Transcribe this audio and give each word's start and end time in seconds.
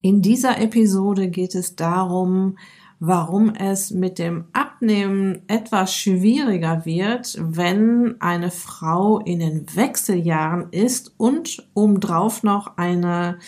In 0.00 0.22
dieser 0.22 0.60
Episode 0.60 1.28
geht 1.28 1.56
es 1.56 1.74
darum, 1.74 2.56
warum 3.00 3.50
es 3.54 3.90
mit 3.90 4.20
dem 4.20 4.44
Abnehmen 4.52 5.42
etwas 5.48 5.92
schwieriger 5.92 6.84
wird, 6.84 7.36
wenn 7.40 8.20
eine 8.20 8.52
Frau 8.52 9.18
in 9.18 9.40
den 9.40 9.66
Wechseljahren 9.74 10.68
ist 10.70 11.14
und 11.16 11.68
obendrauf 11.74 12.44
noch 12.44 12.76
eine 12.76 13.38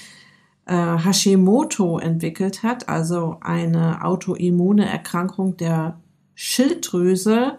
äh, 0.66 0.74
Hashimoto 0.74 2.00
entwickelt 2.00 2.64
hat, 2.64 2.88
also 2.88 3.36
eine 3.40 4.04
autoimmune 4.04 4.88
Erkrankung 4.88 5.56
der 5.56 6.00
Schilddrüse, 6.34 7.58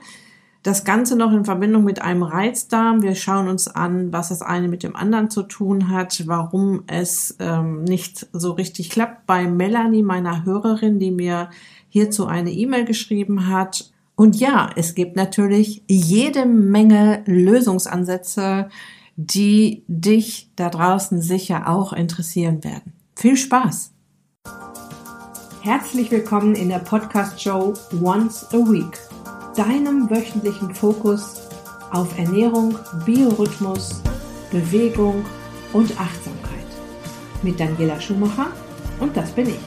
das 0.64 0.84
Ganze 0.84 1.16
noch 1.16 1.32
in 1.32 1.46
Verbindung 1.46 1.84
mit 1.84 2.02
einem 2.02 2.24
Reizdarm. 2.24 3.02
Wir 3.02 3.16
schauen 3.16 3.48
uns 3.48 3.68
an, 3.68 4.14
was 4.14 4.30
das 4.30 4.42
eine 4.42 4.68
mit 4.68 4.84
dem 4.84 4.96
anderen 4.96 5.30
zu 5.30 5.44
tun 5.44 5.90
hat, 5.90 6.28
warum 6.28 6.84
es 6.88 7.36
ähm, 7.40 7.84
nicht 7.84 8.28
so 8.32 8.52
richtig 8.52 8.92
klappt 8.92 9.26
bei 9.26 9.48
Melanie, 9.48 10.04
meiner 10.04 10.46
Hörerin, 10.46 11.00
die 11.00 11.12
mir 11.12 11.50
hierzu 11.90 12.28
eine 12.28 12.52
E-Mail 12.52 12.86
geschrieben 12.86 13.48
hat. 13.48 13.92
Und 14.16 14.36
ja, 14.36 14.70
es 14.76 14.94
gibt 14.94 15.16
natürlich 15.16 15.84
jede 15.88 16.46
Menge 16.46 17.24
Lösungsansätze, 17.26 18.70
die 19.16 19.84
dich 19.88 20.52
da 20.56 20.70
draußen 20.70 21.22
sicher 21.22 21.68
auch 21.68 21.92
interessieren 21.92 22.64
werden. 22.64 22.94
Viel 23.16 23.36
Spaß! 23.36 23.94
Herzlich 25.64 26.10
willkommen 26.12 26.56
in 26.56 26.70
der 26.70 26.80
Podcast-Show 26.80 27.74
Once 28.02 28.48
a 28.52 28.58
Week 28.58 28.98
deinem 29.56 30.10
wöchentlichen 30.10 30.74
Fokus 30.74 31.42
auf 31.92 32.18
Ernährung, 32.18 32.78
Biorhythmus, 33.06 34.02
Bewegung 34.52 35.26
und 35.74 35.92
Achtsamkeit. 36.00 36.42
Mit 37.42 37.60
Daniela 37.60 38.00
Schumacher 38.00 38.48
und 39.00 39.16
das 39.18 39.32
bin 39.32 39.50
ich. 39.50 39.60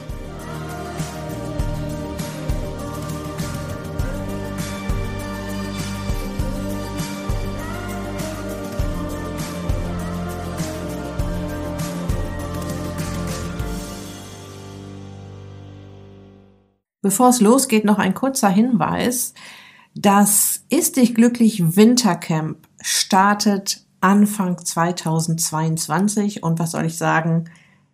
Bevor 17.05 17.29
es 17.29 17.39
losgeht, 17.39 17.85
noch 17.85 17.99
ein 17.99 18.15
kurzer 18.15 18.49
Hinweis. 18.49 19.35
Das 19.97 20.65
Ist 20.69 20.97
dich 20.97 21.15
glücklich 21.15 21.77
Wintercamp 21.77 22.67
startet 22.81 23.85
Anfang 24.01 24.63
2022 24.63 26.43
und 26.43 26.59
was 26.59 26.71
soll 26.71 26.85
ich 26.85 26.97
sagen? 26.97 27.45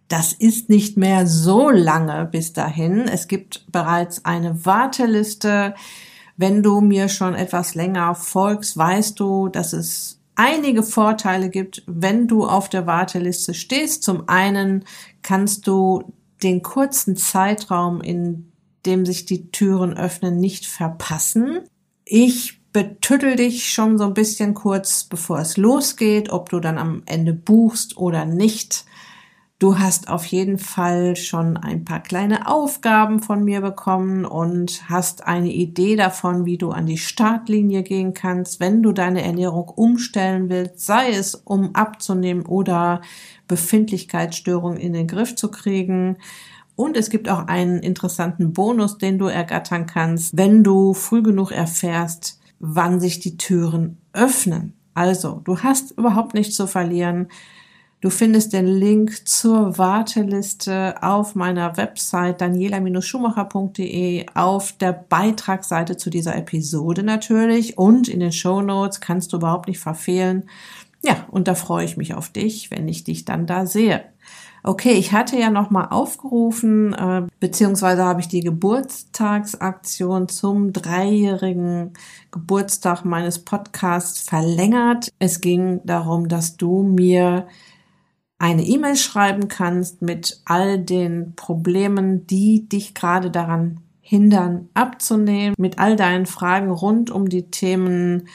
Das 0.07 0.33
ist 0.33 0.67
nicht 0.67 0.97
mehr 0.97 1.27
so 1.27 1.69
lange 1.69 2.25
bis 2.25 2.53
dahin. 2.53 3.01
Es 3.01 3.27
gibt 3.27 3.71
bereits 3.71 4.25
eine 4.25 4.65
Warteliste. 4.65 5.75
Wenn 6.37 6.63
du 6.63 6.81
mir 6.81 7.07
schon 7.07 7.35
etwas 7.35 7.75
länger 7.75 8.15
folgst, 8.15 8.75
weißt 8.75 9.19
du, 9.19 9.47
dass 9.47 9.71
es 9.71 10.19
einige 10.33 10.81
Vorteile 10.81 11.49
gibt, 11.49 11.83
wenn 11.85 12.27
du 12.27 12.47
auf 12.47 12.67
der 12.67 12.87
Warteliste 12.87 13.53
stehst. 13.53 14.01
Zum 14.01 14.27
einen 14.27 14.85
kannst 15.21 15.67
du 15.67 16.11
den 16.41 16.63
kurzen 16.63 17.15
Zeitraum, 17.15 18.01
in 18.01 18.51
dem 18.87 19.05
sich 19.05 19.27
die 19.27 19.51
Türen 19.51 19.95
öffnen, 19.95 20.37
nicht 20.37 20.65
verpassen. 20.65 21.59
Ich 22.13 22.59
betüttel 22.73 23.37
dich 23.37 23.71
schon 23.71 23.97
so 23.97 24.03
ein 24.03 24.13
bisschen 24.13 24.53
kurz, 24.53 25.05
bevor 25.05 25.39
es 25.39 25.55
losgeht, 25.55 26.29
ob 26.29 26.49
du 26.49 26.59
dann 26.59 26.77
am 26.77 27.03
Ende 27.05 27.31
buchst 27.31 27.95
oder 27.95 28.25
nicht. 28.25 28.83
Du 29.59 29.79
hast 29.79 30.09
auf 30.09 30.25
jeden 30.25 30.57
Fall 30.57 31.15
schon 31.15 31.55
ein 31.55 31.85
paar 31.85 32.03
kleine 32.03 32.47
Aufgaben 32.47 33.21
von 33.21 33.45
mir 33.45 33.61
bekommen 33.61 34.25
und 34.25 34.89
hast 34.89 35.25
eine 35.25 35.53
Idee 35.53 35.95
davon, 35.95 36.43
wie 36.43 36.57
du 36.57 36.71
an 36.71 36.85
die 36.85 36.97
Startlinie 36.97 37.81
gehen 37.81 38.13
kannst, 38.13 38.59
wenn 38.59 38.83
du 38.83 38.91
deine 38.91 39.23
Ernährung 39.23 39.69
umstellen 39.69 40.49
willst, 40.49 40.85
sei 40.85 41.11
es 41.11 41.33
um 41.35 41.75
abzunehmen 41.75 42.45
oder 42.45 42.99
Befindlichkeitsstörungen 43.47 44.81
in 44.81 44.91
den 44.91 45.07
Griff 45.07 45.35
zu 45.35 45.49
kriegen. 45.49 46.17
Und 46.75 46.97
es 46.97 47.09
gibt 47.09 47.29
auch 47.29 47.47
einen 47.47 47.79
interessanten 47.79 48.53
Bonus, 48.53 48.97
den 48.97 49.19
du 49.19 49.27
ergattern 49.27 49.85
kannst, 49.85 50.35
wenn 50.35 50.63
du 50.63 50.93
früh 50.93 51.21
genug 51.21 51.51
erfährst, 51.51 52.39
wann 52.59 52.99
sich 52.99 53.19
die 53.19 53.37
Türen 53.37 53.97
öffnen. 54.13 54.73
Also, 54.93 55.41
du 55.43 55.59
hast 55.59 55.91
überhaupt 55.91 56.33
nichts 56.33 56.55
zu 56.55 56.67
verlieren. 56.67 57.27
Du 58.01 58.09
findest 58.09 58.53
den 58.53 58.65
Link 58.65 59.27
zur 59.27 59.77
Warteliste 59.77 60.95
auf 61.03 61.35
meiner 61.35 61.77
Website 61.77 62.41
daniela-schumacher.de 62.41 64.25
auf 64.33 64.71
der 64.73 64.91
Beitragsseite 64.91 65.97
zu 65.97 66.09
dieser 66.09 66.35
Episode 66.35 67.03
natürlich 67.03 67.77
und 67.77 68.07
in 68.07 68.19
den 68.19 68.31
Show 68.31 68.63
Notes 68.63 69.01
kannst 69.01 69.33
du 69.33 69.37
überhaupt 69.37 69.67
nicht 69.67 69.79
verfehlen. 69.79 70.49
Ja, 71.03 71.27
und 71.29 71.47
da 71.47 71.53
freue 71.53 71.85
ich 71.85 71.95
mich 71.95 72.15
auf 72.15 72.29
dich, 72.29 72.71
wenn 72.71 72.87
ich 72.87 73.03
dich 73.03 73.23
dann 73.23 73.45
da 73.45 73.67
sehe. 73.67 74.03
Okay, 74.63 74.91
ich 74.93 75.11
hatte 75.11 75.39
ja 75.39 75.49
noch 75.49 75.71
mal 75.71 75.85
aufgerufen, 75.85 76.93
äh, 76.93 77.23
beziehungsweise 77.39 78.03
habe 78.03 78.21
ich 78.21 78.27
die 78.27 78.41
Geburtstagsaktion 78.41 80.29
zum 80.29 80.71
dreijährigen 80.71 81.93
Geburtstag 82.29 83.03
meines 83.03 83.39
Podcasts 83.43 84.21
verlängert. 84.21 85.09
Es 85.17 85.41
ging 85.41 85.81
darum, 85.83 86.27
dass 86.27 86.57
du 86.57 86.83
mir 86.83 87.47
eine 88.37 88.63
E-Mail 88.63 88.97
schreiben 88.97 89.47
kannst 89.47 90.03
mit 90.03 90.41
all 90.45 90.77
den 90.77 91.33
Problemen, 91.35 92.27
die 92.27 92.69
dich 92.69 92.93
gerade 92.93 93.31
daran 93.31 93.79
hindern, 93.99 94.69
abzunehmen, 94.75 95.55
mit 95.57 95.79
all 95.79 95.95
deinen 95.95 96.27
Fragen 96.27 96.69
rund 96.69 97.09
um 97.09 97.29
die 97.29 97.49
Themen 97.49 98.27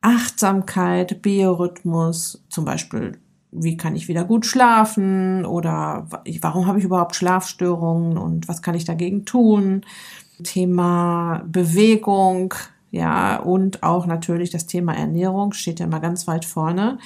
Achtsamkeit, 0.00 1.20
Biorhythmus, 1.20 2.44
zum 2.48 2.64
Beispiel 2.64 3.18
wie 3.54 3.76
kann 3.76 3.96
ich 3.96 4.08
wieder 4.08 4.24
gut 4.24 4.46
schlafen 4.46 5.44
oder 5.46 6.06
warum 6.40 6.66
habe 6.66 6.78
ich 6.78 6.84
überhaupt 6.84 7.14
Schlafstörungen 7.14 8.18
und 8.18 8.48
was 8.48 8.62
kann 8.62 8.74
ich 8.74 8.84
dagegen 8.84 9.24
tun? 9.24 9.82
Thema 10.42 11.42
Bewegung, 11.46 12.54
ja, 12.90 13.38
und 13.38 13.82
auch 13.82 14.06
natürlich 14.06 14.50
das 14.50 14.66
Thema 14.66 14.94
Ernährung 14.94 15.52
steht 15.52 15.80
ja 15.80 15.86
immer 15.86 16.00
ganz 16.00 16.26
weit 16.26 16.44
vorne. 16.44 16.98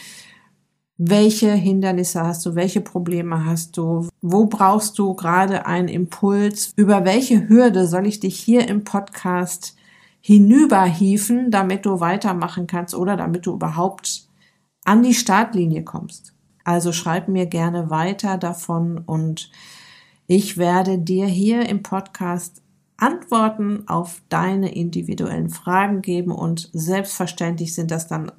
Welche 0.97 1.53
Hindernisse 1.53 2.23
hast 2.23 2.45
du? 2.45 2.55
Welche 2.55 2.81
Probleme 2.81 3.45
hast 3.45 3.77
du? 3.77 4.09
Wo 4.21 4.47
brauchst 4.47 4.99
du 4.99 5.15
gerade 5.15 5.67
einen 5.67 5.89
Impuls? 5.89 6.73
Über 6.77 7.05
welche 7.05 7.49
Hürde 7.49 7.87
soll 7.87 8.07
ich 8.07 8.21
dich 8.21 8.41
hier 8.41 8.69
im 8.69 8.85
Podcast 8.85 9.77
hinüberhieven, 10.21 11.51
damit 11.51 11.87
du 11.87 12.01
weitermachen 12.01 12.67
kannst 12.67 12.95
oder 12.95 13.17
damit 13.17 13.47
du 13.47 13.55
überhaupt 13.55 14.29
an 14.85 15.03
die 15.03 15.15
Startlinie 15.15 15.85
kommst? 15.85 16.35
Also 16.69 16.93
schreib 16.93 17.29
mir 17.29 17.47
gerne 17.47 17.89
weiter 17.89 18.37
davon 18.37 18.99
und 18.99 19.51
ich 20.27 20.59
werde 20.59 20.99
dir 20.99 21.25
hier 21.25 21.67
im 21.67 21.83
Podcast 21.83 22.61
Antworten 22.99 23.89
auf 23.89 24.21
deine 24.29 24.75
individuellen 24.75 25.49
Fragen 25.49 26.03
geben 26.03 26.31
und 26.31 26.69
selbstverständlich 26.75 27.75
sind 27.75 27.91
das 27.91 28.07
dann 28.07 28.33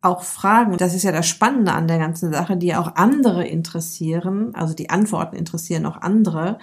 auch 0.00 0.22
Fragen, 0.22 0.78
das 0.78 0.94
ist 0.94 1.02
ja 1.02 1.12
das 1.12 1.26
Spannende 1.26 1.72
an 1.72 1.86
der 1.86 1.98
ganzen 1.98 2.32
Sache, 2.32 2.56
die 2.56 2.74
auch 2.74 2.94
andere 2.94 3.46
interessieren, 3.46 4.54
also 4.54 4.72
die 4.72 4.88
Antworten 4.88 5.36
interessieren 5.36 5.84
auch 5.84 6.00
andere, 6.00 6.58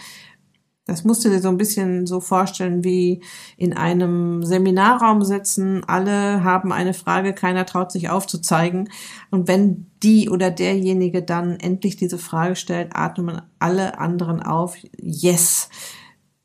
das 0.85 1.05
musst 1.05 1.23
du 1.23 1.29
dir 1.29 1.39
so 1.39 1.47
ein 1.47 1.57
bisschen 1.57 2.05
so 2.05 2.19
vorstellen 2.19 2.83
wie 2.83 3.21
in 3.55 3.73
einem 3.73 4.44
Seminarraum 4.44 5.23
sitzen, 5.23 5.83
alle 5.85 6.44
haben 6.44 6.73
eine 6.73 6.94
Frage, 6.94 7.33
keiner 7.33 7.66
traut 7.66 7.91
sich 7.91 8.09
aufzuzeigen. 8.09 8.89
Und 9.31 9.47
wenn 9.47 9.88
die 10.03 10.29
oder 10.29 10.51
derjenige 10.51 11.23
dann 11.23 11.57
endlich 11.57 11.95
diese 11.95 12.17
Frage 12.17 12.57
stellt, 12.57 12.95
atmen 12.95 13.41
alle 13.59 13.97
anderen 13.97 14.43
auf, 14.43 14.75
yes. 14.97 15.69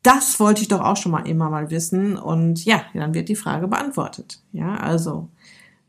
Das 0.03 0.39
wollte 0.39 0.61
ich 0.61 0.69
doch 0.69 0.79
auch 0.79 0.95
schon 0.95 1.11
mal 1.11 1.27
immer 1.27 1.49
mal 1.49 1.69
wissen. 1.69 2.17
Und 2.17 2.63
ja, 2.63 2.83
dann 2.93 3.13
wird 3.13 3.27
die 3.27 3.35
Frage 3.35 3.67
beantwortet. 3.67 4.41
Ja, 4.53 4.75
also 4.75 5.27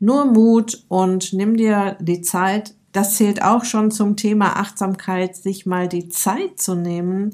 nur 0.01 0.25
Mut 0.25 0.83
und 0.89 1.31
nimm 1.31 1.55
dir 1.55 1.95
die 2.01 2.21
Zeit. 2.21 2.75
Das 2.91 3.15
zählt 3.15 3.41
auch 3.41 3.63
schon 3.63 3.91
zum 3.91 4.17
Thema 4.17 4.57
Achtsamkeit, 4.57 5.37
sich 5.37 5.65
mal 5.65 5.87
die 5.87 6.09
Zeit 6.09 6.59
zu 6.59 6.75
nehmen, 6.75 7.33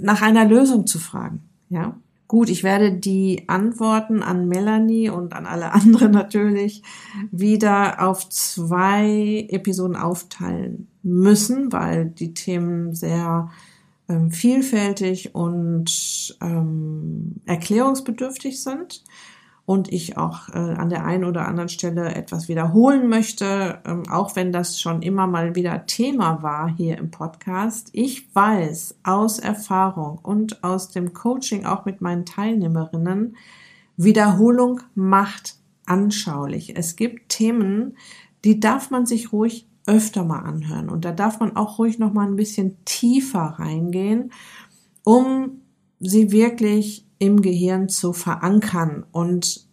nach 0.00 0.22
einer 0.22 0.44
Lösung 0.44 0.86
zu 0.86 0.98
fragen. 0.98 1.42
Ja, 1.70 1.96
gut, 2.26 2.50
ich 2.50 2.62
werde 2.62 2.92
die 2.92 3.44
Antworten 3.48 4.22
an 4.22 4.48
Melanie 4.48 5.10
und 5.10 5.32
an 5.32 5.46
alle 5.46 5.72
anderen 5.72 6.10
natürlich 6.12 6.82
wieder 7.30 8.06
auf 8.06 8.28
zwei 8.28 9.46
Episoden 9.50 9.96
aufteilen 9.96 10.88
müssen, 11.02 11.72
weil 11.72 12.06
die 12.06 12.34
Themen 12.34 12.94
sehr 12.94 13.50
ähm, 14.08 14.30
vielfältig 14.30 15.34
und 15.34 16.36
ähm, 16.40 17.36
erklärungsbedürftig 17.46 18.62
sind. 18.62 19.04
Und 19.68 19.92
ich 19.92 20.16
auch 20.16 20.48
äh, 20.48 20.56
an 20.56 20.88
der 20.88 21.04
einen 21.04 21.24
oder 21.24 21.46
anderen 21.46 21.68
Stelle 21.68 22.14
etwas 22.14 22.48
wiederholen 22.48 23.06
möchte, 23.06 23.82
ähm, 23.84 24.08
auch 24.08 24.34
wenn 24.34 24.50
das 24.50 24.80
schon 24.80 25.02
immer 25.02 25.26
mal 25.26 25.56
wieder 25.56 25.84
Thema 25.84 26.42
war 26.42 26.74
hier 26.74 26.96
im 26.96 27.10
Podcast. 27.10 27.90
Ich 27.92 28.34
weiß 28.34 29.00
aus 29.02 29.38
Erfahrung 29.38 30.20
und 30.22 30.64
aus 30.64 30.88
dem 30.88 31.12
Coaching 31.12 31.66
auch 31.66 31.84
mit 31.84 32.00
meinen 32.00 32.24
Teilnehmerinnen, 32.24 33.36
Wiederholung 33.98 34.80
macht 34.94 35.56
anschaulich. 35.84 36.74
Es 36.74 36.96
gibt 36.96 37.28
Themen, 37.28 37.98
die 38.46 38.60
darf 38.60 38.90
man 38.90 39.04
sich 39.04 39.34
ruhig 39.34 39.68
öfter 39.86 40.24
mal 40.24 40.40
anhören 40.40 40.88
und 40.88 41.04
da 41.04 41.12
darf 41.12 41.40
man 41.40 41.56
auch 41.56 41.78
ruhig 41.78 41.98
noch 41.98 42.14
mal 42.14 42.26
ein 42.26 42.36
bisschen 42.36 42.82
tiefer 42.86 43.56
reingehen, 43.58 44.32
um 45.04 45.60
sie 46.00 46.32
wirklich 46.32 47.07
im 47.18 47.42
Gehirn 47.42 47.88
zu 47.88 48.12
verankern 48.12 49.04
und 49.10 49.68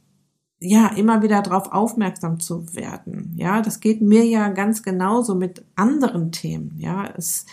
ja, 0.59 0.88
immer 0.88 1.21
wieder 1.21 1.42
darauf 1.42 1.71
aufmerksam 1.71 2.39
zu 2.39 2.74
werden. 2.74 3.33
Ja, 3.36 3.62
das 3.62 3.80
geht 3.80 4.01
mir 4.01 4.25
ja 4.25 4.50
ganz 4.50 4.83
genauso 4.83 5.36
mit 5.36 5.65
anderen 5.75 6.31
Themen. 6.31 6.75
Ja, 6.77 7.07
es 7.15 7.45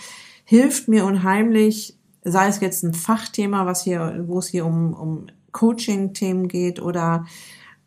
hilft 0.44 0.88
mir 0.88 1.04
unheimlich, 1.04 1.98
sei 2.22 2.48
es 2.48 2.60
jetzt 2.60 2.84
ein 2.84 2.94
Fachthema, 2.94 3.66
was 3.66 3.82
hier, 3.82 4.24
wo 4.26 4.38
es 4.38 4.48
hier 4.48 4.64
um, 4.64 4.94
um 4.94 5.26
Coaching-Themen 5.52 6.48
geht 6.48 6.80
oder 6.80 7.26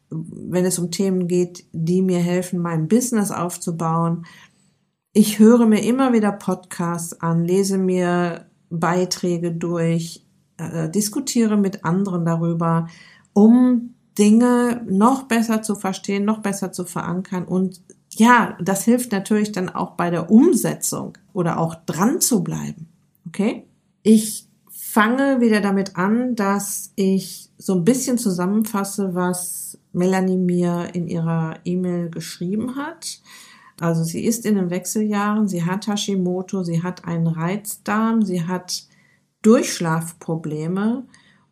wenn 0.10 0.66
es 0.66 0.78
um 0.78 0.92
Themen 0.92 1.28
geht, 1.28 1.66
die 1.72 2.02
mir 2.02 2.20
helfen, 2.20 2.60
mein 2.60 2.88
Business 2.88 3.32
aufzubauen. 3.32 4.26
Ich 5.14 5.40
höre 5.40 5.66
mir 5.66 5.82
immer 5.84 6.14
wieder 6.14 6.32
Podcasts 6.32 7.20
an, 7.22 7.46
lese 7.46 7.78
mir 7.78 8.46
Beiträge 8.70 9.52
durch, 9.52 10.25
äh, 10.58 10.90
diskutiere 10.90 11.58
mit 11.58 11.86
anderen 11.86 12.26
darüber, 12.26 12.88
um 13.34 13.96
Dinge 14.18 14.82
noch 14.88 15.24
besser 15.24 15.62
zu 15.62 15.76
verstehen, 15.76 16.26
noch 16.26 16.40
besser 16.40 16.72
zu 16.72 16.86
verankern 16.86 17.46
und 17.46 17.82
ja, 18.18 18.58
das 18.62 18.86
hilft 18.86 19.12
natürlich 19.12 19.52
dann 19.52 19.70
auch 19.70 19.92
bei 19.92 20.10
der 20.10 20.32
Umsetzung 20.32 21.18
oder 21.34 21.60
auch 21.60 21.76
dran 21.86 22.22
zu 22.22 22.44
bleiben. 22.44 22.88
Okay? 23.28 23.68
Ich 24.04 24.48
fange 24.70 25.42
wieder 25.42 25.60
damit 25.60 25.98
an, 25.98 26.36
dass 26.36 26.94
ich 26.96 27.50
so 27.58 27.76
ein 27.76 27.84
bisschen 27.84 28.18
zusammenfasse, 28.18 29.14
was 29.14 29.78
Melanie 29.92 30.38
mir 30.38 30.90
in 30.94 31.08
ihrer 31.08 31.58
E-Mail 31.66 32.10
geschrieben 32.10 32.78
hat. 32.78 33.20
Also 33.82 34.04
sie 34.04 34.24
ist 34.24 34.46
in 34.46 34.56
den 34.56 34.70
Wechseljahren, 34.70 35.50
sie 35.50 35.66
hat 35.66 35.88
Hashimoto, 35.88 36.64
sie 36.64 36.82
hat 36.82 37.04
einen 37.04 37.28
Reizdarm, 37.28 38.22
sie 38.22 38.44
hat 38.44 38.84
Durchschlafprobleme 39.46 41.04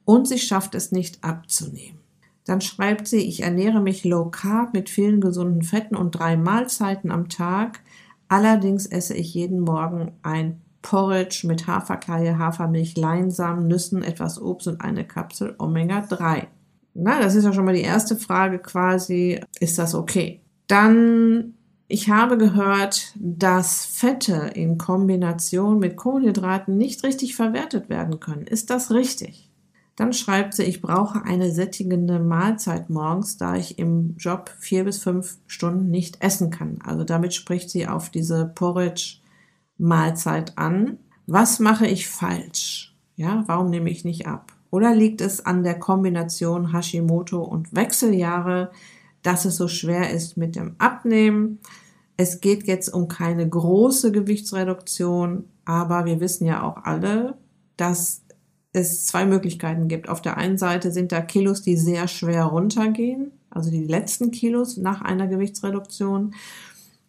und 0.05 0.27
sie 0.27 0.39
schafft 0.39 0.75
es 0.75 0.91
nicht 0.91 1.23
abzunehmen. 1.23 1.99
Dann 2.45 2.59
schreibt 2.59 3.07
sie, 3.07 3.19
ich 3.19 3.43
ernähre 3.43 3.79
mich 3.79 4.03
low 4.03 4.25
carb 4.25 4.73
mit 4.73 4.89
vielen 4.89 5.21
gesunden 5.21 5.61
Fetten 5.61 5.95
und 5.95 6.11
drei 6.11 6.35
Mahlzeiten 6.35 7.11
am 7.11 7.29
Tag. 7.29 7.81
Allerdings 8.27 8.85
esse 8.85 9.13
ich 9.13 9.33
jeden 9.33 9.59
Morgen 9.59 10.11
ein 10.23 10.61
Porridge 10.81 11.47
mit 11.47 11.67
Haferkleie, 11.67 12.37
Hafermilch, 12.37 12.97
Leinsamen, 12.97 13.67
Nüssen, 13.67 14.03
etwas 14.03 14.41
Obst 14.41 14.67
und 14.67 14.81
eine 14.81 15.05
Kapsel 15.05 15.55
Omega 15.57 16.01
3. 16.01 16.47
Na, 16.95 17.21
das 17.21 17.35
ist 17.35 17.45
ja 17.45 17.53
schon 17.53 17.65
mal 17.65 17.75
die 17.75 17.81
erste 17.81 18.15
Frage 18.15 18.59
quasi, 18.59 19.39
ist 19.59 19.79
das 19.79 19.95
okay? 19.95 20.41
Dann 20.67 21.53
ich 21.87 22.09
habe 22.09 22.37
gehört, 22.37 23.13
dass 23.15 23.85
Fette 23.85 24.51
in 24.55 24.77
Kombination 24.77 25.79
mit 25.79 25.97
Kohlenhydraten 25.97 26.77
nicht 26.77 27.03
richtig 27.03 27.35
verwertet 27.35 27.89
werden 27.89 28.19
können. 28.19 28.47
Ist 28.47 28.69
das 28.69 28.91
richtig? 28.91 29.49
Dann 29.95 30.11
schreibt 30.11 30.55
sie, 30.55 30.63
ich 30.63 30.81
brauche 30.81 31.23
eine 31.23 31.51
sättigende 31.51 32.19
Mahlzeit 32.19 32.89
morgens, 32.89 33.37
da 33.37 33.55
ich 33.55 33.77
im 33.77 34.15
Job 34.17 34.49
vier 34.59 34.85
bis 34.85 34.97
fünf 34.97 35.37
Stunden 35.45 35.91
nicht 35.91 36.23
essen 36.23 36.49
kann. 36.49 36.79
Also 36.83 37.03
damit 37.03 37.35
spricht 37.35 37.69
sie 37.69 37.87
auf 37.87 38.09
diese 38.09 38.51
Porridge-Mahlzeit 38.55 40.57
an. 40.57 40.97
Was 41.27 41.59
mache 41.59 41.85
ich 41.85 42.07
falsch? 42.07 42.95
Ja, 43.15 43.43
warum 43.45 43.69
nehme 43.69 43.91
ich 43.91 44.03
nicht 44.03 44.25
ab? 44.25 44.51
Oder 44.71 44.95
liegt 44.95 45.21
es 45.21 45.45
an 45.45 45.63
der 45.63 45.77
Kombination 45.77 46.73
Hashimoto 46.73 47.43
und 47.43 47.75
Wechseljahre, 47.75 48.71
dass 49.23 49.45
es 49.45 49.55
so 49.55 49.67
schwer 49.67 50.11
ist 50.11 50.37
mit 50.37 50.55
dem 50.55 50.75
Abnehmen? 50.77 51.59
Es 52.15 52.41
geht 52.41 52.67
jetzt 52.67 52.89
um 52.89 53.07
keine 53.07 53.47
große 53.47 54.11
Gewichtsreduktion, 54.11 55.45
aber 55.65 56.05
wir 56.05 56.19
wissen 56.19 56.45
ja 56.45 56.61
auch 56.61 56.83
alle, 56.83 57.37
dass 57.77 58.21
es 58.73 59.05
zwei 59.05 59.25
Möglichkeiten 59.25 59.87
gibt. 59.87 60.09
Auf 60.09 60.21
der 60.21 60.37
einen 60.37 60.57
Seite 60.57 60.91
sind 60.91 61.11
da 61.11 61.21
Kilos, 61.21 61.61
die 61.61 61.77
sehr 61.77 62.07
schwer 62.07 62.45
runtergehen, 62.45 63.31
also 63.49 63.71
die 63.71 63.85
letzten 63.85 64.31
Kilos 64.31 64.77
nach 64.77 65.01
einer 65.01 65.27
Gewichtsreduktion. 65.27 66.33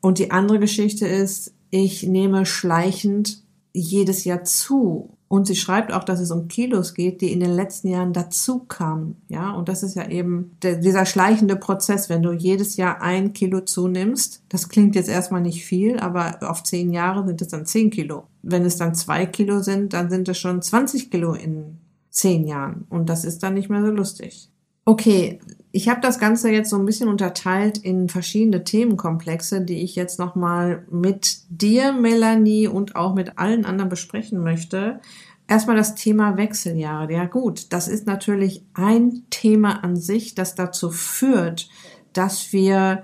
Und 0.01 0.19
die 0.19 0.31
andere 0.31 0.59
Geschichte 0.59 1.07
ist, 1.07 1.55
ich 1.71 2.05
nehme 2.05 2.47
schleichend 2.47 3.43
jedes 3.73 4.25
Jahr 4.25 4.45
zu 4.45 5.14
und 5.29 5.47
sie 5.47 5.57
schreibt 5.57 5.93
auch, 5.93 6.05
dass 6.05 6.21
es 6.21 6.31
um 6.31 6.49
Kilos 6.49 6.95
geht, 6.95 7.21
die 7.21 7.33
in 7.33 7.41
den 7.41 7.53
letzten 7.53 7.89
Jahren 7.89 8.13
dazu 8.13 8.61
kamen. 8.61 9.17
Ja, 9.29 9.53
und 9.53 9.69
das 9.69 9.83
ist 9.83 9.97
ja 9.97 10.09
eben 10.09 10.57
der, 10.63 10.77
dieser 10.77 11.07
schleichende 11.07 11.57
Prozess, 11.57 12.09
wenn 12.09 12.23
du 12.23 12.33
jedes 12.33 12.77
Jahr 12.77 13.01
ein 13.03 13.33
Kilo 13.33 13.61
zunimmst. 13.61 14.43
Das 14.49 14.69
klingt 14.69 14.95
jetzt 14.95 15.09
erstmal 15.09 15.41
nicht 15.41 15.65
viel, 15.65 15.99
aber 15.99 16.39
auf 16.43 16.63
zehn 16.63 16.93
Jahre 16.93 17.27
sind 17.27 17.41
es 17.43 17.49
dann 17.49 17.67
zehn 17.67 17.91
Kilo. 17.91 18.25
Wenn 18.43 18.65
es 18.65 18.77
dann 18.77 18.95
zwei 18.95 19.27
Kilo 19.27 19.61
sind, 19.61 19.93
dann 19.93 20.11
sind 20.11 20.29
es 20.29 20.39
schon 20.39 20.63
20 20.63 21.11
Kilo 21.11 21.33
in 21.33 21.79
zehn 22.11 22.47
Jahren. 22.47 22.87
Und 22.91 23.09
das 23.09 23.25
ist 23.25 23.43
dann 23.43 23.55
nicht 23.55 23.71
mehr 23.71 23.85
so 23.85 23.91
lustig. 23.91 24.51
Okay, 24.85 25.41
ich 25.75 25.89
habe 25.89 26.01
das 26.01 26.21
Ganze 26.21 26.53
jetzt 26.53 26.71
so 26.71 26.77
ein 26.79 26.87
bisschen 26.87 27.09
unterteilt 27.09 27.79
in 27.79 28.09
verschiedene 28.09 28.63
Themenkomplexe, 28.63 29.61
die 29.61 29.83
ich 29.83 29.97
jetzt 29.97 30.21
nochmal 30.21 30.87
mit 30.89 31.39
dir, 31.49 31.93
Melanie, 31.93 32.69
und 32.69 32.95
auch 32.95 33.13
mit 33.13 33.39
allen 33.39 33.65
anderen 33.65 33.89
besprechen 33.89 34.41
möchte. 34.41 35.01
Erstmal 35.49 35.75
das 35.75 35.97
Thema 35.97 36.37
Wechseljahre. 36.37 37.13
Ja 37.13 37.25
gut, 37.25 37.73
das 37.73 37.89
ist 37.89 38.07
natürlich 38.07 38.63
ein 38.73 39.25
Thema 39.31 39.83
an 39.83 39.97
sich, 39.97 40.37
das 40.37 40.55
dazu 40.55 40.93
führt, 40.93 41.69
dass 42.13 42.53
wir 42.53 43.03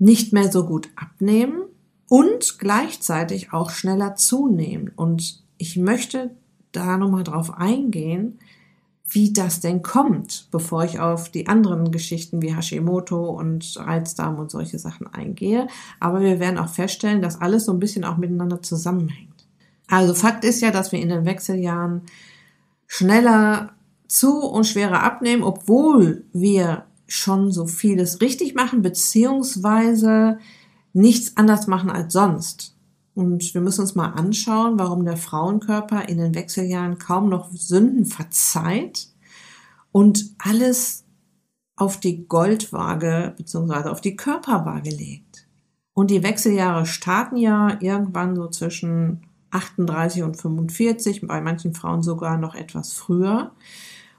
nicht 0.00 0.32
mehr 0.32 0.50
so 0.50 0.66
gut 0.66 0.88
abnehmen 0.96 1.62
und 2.08 2.58
gleichzeitig 2.58 3.52
auch 3.52 3.70
schneller 3.70 4.16
zunehmen. 4.16 4.90
Und 4.96 5.44
ich 5.58 5.76
möchte 5.76 6.34
da 6.72 6.98
nochmal 6.98 7.22
drauf 7.22 7.56
eingehen, 7.56 8.40
wie 9.10 9.32
das 9.32 9.60
denn 9.60 9.82
kommt, 9.82 10.46
bevor 10.50 10.84
ich 10.84 11.00
auf 11.00 11.28
die 11.30 11.48
anderen 11.48 11.90
Geschichten 11.90 12.42
wie 12.42 12.54
Hashimoto 12.54 13.30
und 13.30 13.76
Reizdarm 13.76 14.38
und 14.38 14.50
solche 14.50 14.78
Sachen 14.78 15.06
eingehe. 15.08 15.66
Aber 15.98 16.20
wir 16.20 16.38
werden 16.38 16.58
auch 16.58 16.68
feststellen, 16.68 17.20
dass 17.20 17.40
alles 17.40 17.64
so 17.64 17.72
ein 17.72 17.80
bisschen 17.80 18.04
auch 18.04 18.16
miteinander 18.16 18.62
zusammenhängt. 18.62 19.46
Also 19.88 20.14
Fakt 20.14 20.44
ist 20.44 20.60
ja, 20.60 20.70
dass 20.70 20.92
wir 20.92 21.00
in 21.00 21.08
den 21.08 21.24
Wechseljahren 21.24 22.02
schneller 22.86 23.72
zu 24.06 24.40
und 24.40 24.66
schwerer 24.66 25.02
abnehmen, 25.02 25.42
obwohl 25.42 26.24
wir 26.32 26.84
schon 27.06 27.50
so 27.50 27.66
vieles 27.66 28.20
richtig 28.20 28.54
machen, 28.54 28.82
beziehungsweise 28.82 30.38
nichts 30.92 31.36
anders 31.36 31.66
machen 31.66 31.90
als 31.90 32.12
sonst. 32.12 32.76
Und 33.20 33.52
wir 33.52 33.60
müssen 33.60 33.82
uns 33.82 33.94
mal 33.94 34.12
anschauen, 34.12 34.78
warum 34.78 35.04
der 35.04 35.18
Frauenkörper 35.18 36.08
in 36.08 36.16
den 36.16 36.34
Wechseljahren 36.34 36.98
kaum 36.98 37.28
noch 37.28 37.50
Sünden 37.52 38.06
verzeiht 38.06 39.08
und 39.92 40.30
alles 40.38 41.04
auf 41.76 42.00
die 42.00 42.26
Goldwaage 42.26 43.34
bzw. 43.36 43.90
auf 43.90 44.00
die 44.00 44.16
Körperwaage 44.16 44.88
legt. 44.88 45.46
Und 45.92 46.10
die 46.10 46.22
Wechseljahre 46.22 46.86
starten 46.86 47.36
ja 47.36 47.76
irgendwann 47.80 48.36
so 48.36 48.48
zwischen 48.48 49.26
38 49.50 50.22
und 50.22 50.38
45, 50.38 51.26
bei 51.26 51.42
manchen 51.42 51.74
Frauen 51.74 52.02
sogar 52.02 52.38
noch 52.38 52.54
etwas 52.54 52.94
früher. 52.94 53.50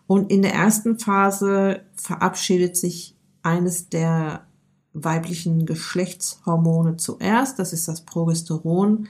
Und 0.05 0.31
in 0.31 0.43
der 0.43 0.53
ersten 0.53 0.99
Phase 0.99 1.81
verabschiedet 1.95 2.77
sich 2.77 3.15
eines 3.41 3.89
der 3.89 4.45
weiblichen 4.93 5.65
Geschlechtshormone 5.65 6.97
zuerst, 6.97 7.59
das 7.59 7.73
ist 7.73 7.87
das 7.87 8.01
Progesteron. 8.01 9.07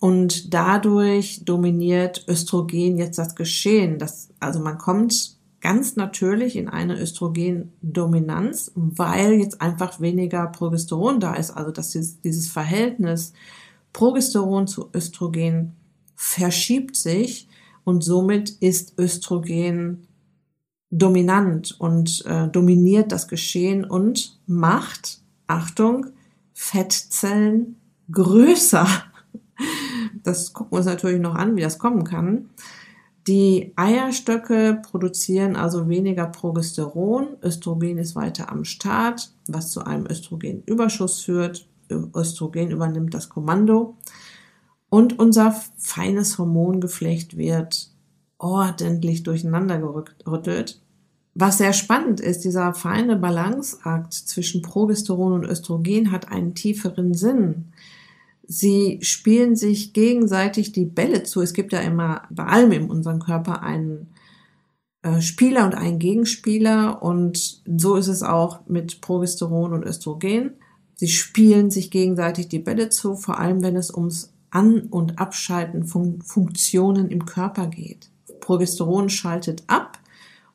Und 0.00 0.54
dadurch 0.54 1.44
dominiert 1.44 2.24
Östrogen 2.28 2.98
jetzt 2.98 3.18
das 3.18 3.34
Geschehen. 3.34 3.98
Das, 3.98 4.28
also 4.38 4.60
man 4.60 4.78
kommt 4.78 5.36
ganz 5.60 5.96
natürlich 5.96 6.54
in 6.56 6.68
eine 6.68 6.98
Östrogendominanz, 7.00 8.70
weil 8.74 9.34
jetzt 9.34 9.60
einfach 9.60 10.00
weniger 10.00 10.46
Progesteron 10.46 11.18
da 11.18 11.34
ist. 11.34 11.50
Also 11.50 11.72
dass 11.72 11.90
dieses 11.90 12.48
Verhältnis 12.48 13.32
Progesteron 13.92 14.68
zu 14.68 14.90
Östrogen 14.94 15.74
verschiebt 16.14 16.94
sich 16.94 17.48
und 17.84 18.04
somit 18.04 18.50
ist 18.50 18.98
Östrogen 18.98 20.06
dominant 20.90 21.74
und 21.78 22.24
äh, 22.26 22.48
dominiert 22.48 23.12
das 23.12 23.28
Geschehen 23.28 23.84
und 23.84 24.37
macht, 24.48 25.20
Achtung, 25.46 26.06
Fettzellen 26.54 27.76
größer. 28.10 28.86
Das 30.22 30.52
gucken 30.52 30.72
wir 30.72 30.78
uns 30.78 30.86
natürlich 30.86 31.20
noch 31.20 31.34
an, 31.34 31.56
wie 31.56 31.60
das 31.60 31.78
kommen 31.78 32.04
kann. 32.04 32.50
Die 33.26 33.72
Eierstöcke 33.76 34.80
produzieren 34.82 35.54
also 35.54 35.88
weniger 35.88 36.26
Progesteron. 36.26 37.36
Östrogen 37.42 37.98
ist 37.98 38.16
weiter 38.16 38.50
am 38.50 38.64
Start, 38.64 39.30
was 39.46 39.70
zu 39.70 39.84
einem 39.84 40.06
Östrogenüberschuss 40.06 41.20
führt. 41.20 41.68
Östrogen 41.90 42.70
übernimmt 42.70 43.12
das 43.12 43.28
Kommando. 43.28 43.96
Und 44.88 45.18
unser 45.18 45.54
feines 45.76 46.38
Hormongeflecht 46.38 47.36
wird 47.36 47.90
ordentlich 48.38 49.24
durcheinander 49.24 49.78
gerüttelt. 49.78 50.80
Was 51.40 51.58
sehr 51.58 51.72
spannend 51.72 52.18
ist, 52.18 52.42
dieser 52.44 52.74
feine 52.74 53.14
Balanceakt 53.14 54.12
zwischen 54.12 54.60
Progesteron 54.60 55.34
und 55.34 55.44
Östrogen 55.44 56.10
hat 56.10 56.32
einen 56.32 56.56
tieferen 56.56 57.14
Sinn. 57.14 57.66
Sie 58.48 58.98
spielen 59.02 59.54
sich 59.54 59.92
gegenseitig 59.92 60.72
die 60.72 60.84
Bälle 60.84 61.22
zu. 61.22 61.40
Es 61.40 61.52
gibt 61.52 61.72
ja 61.72 61.78
immer 61.78 62.22
bei 62.30 62.42
allem 62.42 62.72
in 62.72 62.90
unserem 62.90 63.20
Körper 63.20 63.62
einen 63.62 64.08
äh, 65.02 65.20
Spieler 65.20 65.64
und 65.64 65.76
einen 65.76 66.00
Gegenspieler 66.00 67.04
und 67.04 67.62
so 67.64 67.94
ist 67.94 68.08
es 68.08 68.24
auch 68.24 68.66
mit 68.66 69.00
Progesteron 69.00 69.74
und 69.74 69.84
Östrogen. 69.84 70.54
Sie 70.96 71.06
spielen 71.06 71.70
sich 71.70 71.92
gegenseitig 71.92 72.48
die 72.48 72.58
Bälle 72.58 72.88
zu, 72.88 73.14
vor 73.14 73.38
allem 73.38 73.62
wenn 73.62 73.76
es 73.76 73.94
ums 73.94 74.32
An- 74.50 74.88
und 74.90 75.20
Abschalten 75.20 75.84
von 75.84 76.20
Funktionen 76.20 77.10
im 77.12 77.26
Körper 77.26 77.68
geht. 77.68 78.10
Progesteron 78.40 79.08
schaltet 79.08 79.62
ab 79.68 79.87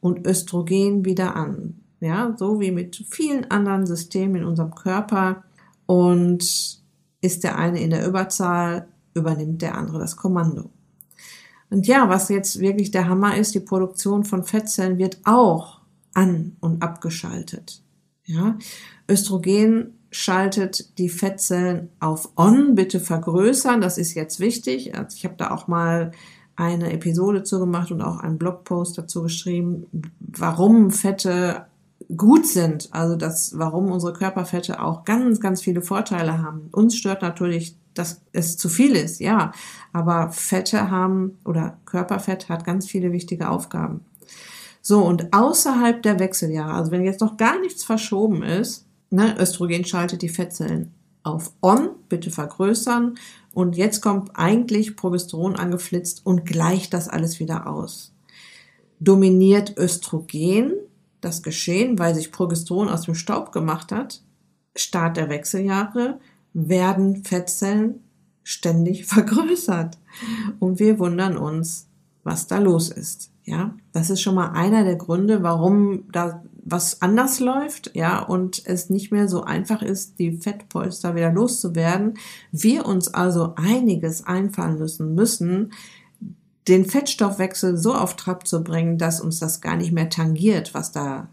und 0.03 0.27
Östrogen 0.27 1.05
wieder 1.05 1.37
an. 1.37 1.75
Ja, 2.01 2.35
so 2.37 2.59
wie 2.59 2.71
mit 2.71 3.05
vielen 3.09 3.49
anderen 3.49 3.85
Systemen 3.85 4.41
in 4.41 4.43
unserem 4.43 4.75
Körper. 4.75 5.45
Und 5.85 6.81
ist 7.21 7.43
der 7.45 7.57
eine 7.57 7.81
in 7.81 7.89
der 7.89 8.05
Überzahl, 8.05 8.89
übernimmt 9.13 9.61
der 9.61 9.77
andere 9.77 9.99
das 9.99 10.17
Kommando. 10.17 10.69
Und 11.69 11.87
ja, 11.87 12.09
was 12.09 12.27
jetzt 12.27 12.59
wirklich 12.59 12.91
der 12.91 13.07
Hammer 13.07 13.37
ist, 13.37 13.55
die 13.55 13.61
Produktion 13.61 14.25
von 14.25 14.43
Fettzellen 14.43 14.97
wird 14.97 15.19
auch 15.23 15.79
an 16.13 16.57
und 16.59 16.83
abgeschaltet. 16.83 17.81
Ja, 18.25 18.57
Östrogen 19.09 19.93
schaltet 20.11 20.97
die 20.97 21.09
Fettzellen 21.09 21.89
auf 22.01 22.29
On, 22.35 22.75
bitte 22.75 22.99
vergrößern, 22.99 23.79
das 23.79 23.97
ist 23.97 24.15
jetzt 24.15 24.41
wichtig. 24.41 24.97
Also 24.97 25.15
ich 25.15 25.23
habe 25.23 25.35
da 25.37 25.51
auch 25.51 25.69
mal 25.69 26.11
eine 26.55 26.91
Episode 26.93 27.43
zu 27.43 27.59
gemacht 27.59 27.91
und 27.91 28.01
auch 28.01 28.19
einen 28.19 28.37
Blogpost 28.37 28.97
dazu 28.97 29.23
geschrieben, 29.23 29.87
warum 30.19 30.91
Fette 30.91 31.65
gut 32.15 32.45
sind, 32.45 32.89
also 32.91 33.15
das, 33.15 33.57
warum 33.57 33.91
unsere 33.91 34.13
Körperfette 34.13 34.81
auch 34.81 35.05
ganz, 35.05 35.39
ganz 35.39 35.61
viele 35.61 35.81
Vorteile 35.81 36.41
haben. 36.41 36.69
Uns 36.71 36.95
stört 36.95 37.21
natürlich, 37.21 37.75
dass 37.93 38.21
es 38.31 38.57
zu 38.57 38.69
viel 38.69 38.95
ist, 38.95 39.19
ja, 39.19 39.51
aber 39.93 40.31
Fette 40.31 40.89
haben 40.89 41.37
oder 41.45 41.77
Körperfett 41.85 42.49
hat 42.49 42.65
ganz 42.65 42.87
viele 42.87 43.11
wichtige 43.11 43.49
Aufgaben. 43.49 44.01
So, 44.81 45.01
und 45.03 45.33
außerhalb 45.33 46.01
der 46.03 46.19
Wechseljahre, 46.19 46.73
also 46.73 46.91
wenn 46.91 47.03
jetzt 47.03 47.21
noch 47.21 47.37
gar 47.37 47.59
nichts 47.59 47.83
verschoben 47.83 48.43
ist, 48.43 48.85
ne, 49.11 49.35
Östrogen 49.39 49.85
schaltet 49.85 50.21
die 50.21 50.29
Fettzellen 50.29 50.91
auf 51.23 51.53
On, 51.61 51.89
bitte 52.09 52.31
vergrößern, 52.31 53.15
und 53.53 53.75
jetzt 53.75 54.01
kommt 54.01 54.31
eigentlich 54.33 54.95
Progesteron 54.95 55.55
angeflitzt 55.55 56.25
und 56.25 56.45
gleicht 56.45 56.93
das 56.93 57.07
alles 57.07 57.39
wieder 57.39 57.67
aus. 57.67 58.13
Dominiert 58.99 59.77
Östrogen, 59.77 60.73
das 61.21 61.43
Geschehen, 61.43 61.99
weil 61.99 62.15
sich 62.15 62.31
Progesteron 62.31 62.89
aus 62.89 63.03
dem 63.03 63.15
Staub 63.15 63.51
gemacht 63.51 63.91
hat, 63.91 64.21
Start 64.75 65.17
der 65.17 65.29
Wechseljahre, 65.29 66.19
werden 66.53 67.23
Fettzellen 67.23 67.99
ständig 68.43 69.05
vergrößert. 69.07 69.97
Und 70.59 70.79
wir 70.79 70.99
wundern 70.99 71.37
uns, 71.37 71.87
was 72.23 72.47
da 72.47 72.57
los 72.57 72.89
ist. 72.89 73.31
Ja, 73.45 73.75
das 73.91 74.09
ist 74.09 74.21
schon 74.21 74.35
mal 74.35 74.51
einer 74.51 74.83
der 74.83 74.95
Gründe, 74.95 75.43
warum 75.43 76.05
da 76.11 76.43
was 76.65 77.01
anders 77.01 77.39
läuft, 77.39 77.91
ja, 77.93 78.19
und 78.19 78.65
es 78.65 78.89
nicht 78.89 79.11
mehr 79.11 79.27
so 79.27 79.43
einfach 79.43 79.81
ist, 79.81 80.17
die 80.19 80.37
Fettpolster 80.37 81.15
wieder 81.15 81.31
loszuwerden. 81.31 82.15
Wir 82.51 82.85
uns 82.85 83.13
also 83.13 83.53
einiges 83.55 84.25
einfallen 84.25 84.77
müssen, 84.77 85.13
müssen, 85.13 85.73
den 86.67 86.85
Fettstoffwechsel 86.85 87.77
so 87.77 87.93
auf 87.93 88.15
Trab 88.15 88.47
zu 88.47 88.63
bringen, 88.63 88.97
dass 88.97 89.19
uns 89.19 89.39
das 89.39 89.59
gar 89.59 89.75
nicht 89.75 89.91
mehr 89.91 90.09
tangiert, 90.09 90.73
was 90.73 90.91
da 90.93 91.29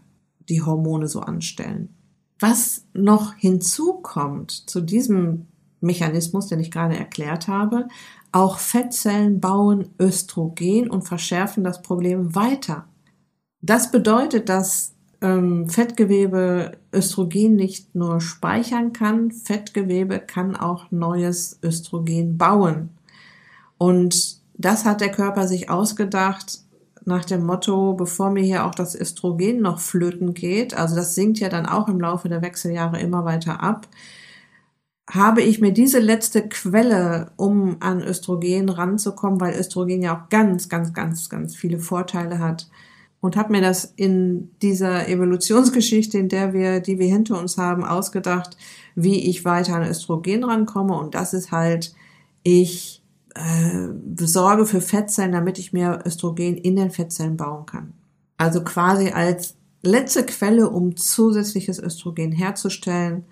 die 0.49 0.61
Hormone 0.61 1.07
so 1.07 1.21
anstellen. 1.21 1.89
Was 2.39 2.85
noch 2.93 3.35
hinzukommt 3.35 4.51
zu 4.51 4.81
diesem 4.81 5.47
Mechanismus, 5.79 6.47
den 6.47 6.59
ich 6.59 6.71
gerade 6.71 6.97
erklärt 6.97 7.47
habe, 7.47 7.87
auch 8.33 8.59
Fettzellen 8.59 9.39
bauen 9.39 9.89
Östrogen 9.99 10.89
und 10.89 11.03
verschärfen 11.03 11.63
das 11.63 11.81
Problem 11.81 12.35
weiter. 12.35 12.85
Das 13.61 13.91
bedeutet, 13.91 14.49
dass 14.49 14.95
ähm, 15.21 15.69
Fettgewebe 15.69 16.73
Östrogen 16.93 17.55
nicht 17.55 17.95
nur 17.95 18.21
speichern 18.21 18.93
kann, 18.93 19.31
Fettgewebe 19.31 20.19
kann 20.19 20.55
auch 20.55 20.91
neues 20.91 21.59
Östrogen 21.63 22.37
bauen. 22.37 22.89
Und 23.77 24.41
das 24.57 24.85
hat 24.85 25.01
der 25.01 25.11
Körper 25.11 25.47
sich 25.47 25.69
ausgedacht 25.69 26.59
nach 27.05 27.25
dem 27.25 27.45
Motto, 27.45 27.93
bevor 27.93 28.29
mir 28.29 28.43
hier 28.43 28.65
auch 28.65 28.75
das 28.75 28.95
Östrogen 28.95 29.61
noch 29.61 29.79
flöten 29.79 30.33
geht, 30.33 30.75
also 30.75 30.95
das 30.95 31.15
sinkt 31.15 31.39
ja 31.39 31.49
dann 31.49 31.65
auch 31.65 31.87
im 31.87 31.99
Laufe 31.99 32.29
der 32.29 32.41
Wechseljahre 32.41 32.99
immer 32.99 33.25
weiter 33.25 33.63
ab, 33.63 33.87
habe 35.09 35.41
ich 35.41 35.59
mir 35.59 35.73
diese 35.73 35.99
letzte 35.99 36.47
Quelle, 36.47 37.31
um 37.37 37.77
an 37.79 38.01
Östrogen 38.01 38.69
ranzukommen, 38.69 39.41
weil 39.41 39.55
Östrogen 39.55 40.03
ja 40.03 40.15
auch 40.15 40.29
ganz, 40.29 40.69
ganz, 40.69 40.93
ganz, 40.93 41.29
ganz 41.29 41.55
viele 41.55 41.79
Vorteile 41.79 42.39
hat, 42.39 42.69
und 43.21 43.35
habe 43.35 43.51
mir 43.51 43.61
das 43.61 43.93
in 43.95 44.49
dieser 44.61 45.07
Evolutionsgeschichte, 45.07 46.17
in 46.17 46.27
der 46.27 46.53
wir, 46.53 46.79
die 46.79 46.97
wir 46.97 47.07
hinter 47.07 47.39
uns 47.39 47.57
haben, 47.57 47.85
ausgedacht, 47.85 48.57
wie 48.95 49.29
ich 49.29 49.45
weiter 49.45 49.75
an 49.75 49.87
Östrogen 49.87 50.43
rankomme. 50.43 50.97
Und 50.97 51.13
das 51.13 51.33
ist 51.33 51.51
halt, 51.51 51.93
ich 52.41 53.03
äh, 53.35 53.87
sorge 54.19 54.65
für 54.65 54.81
Fettzellen, 54.81 55.31
damit 55.31 55.59
ich 55.59 55.71
mehr 55.71 56.03
Östrogen 56.05 56.57
in 56.57 56.75
den 56.75 56.89
Fettzellen 56.89 57.37
bauen 57.37 57.67
kann. 57.67 57.93
Also 58.37 58.63
quasi 58.63 59.09
als 59.11 59.55
letzte 59.83 60.25
Quelle, 60.25 60.69
um 60.71 60.97
zusätzliches 60.97 61.77
Östrogen 61.77 62.31
herzustellen, 62.31 63.25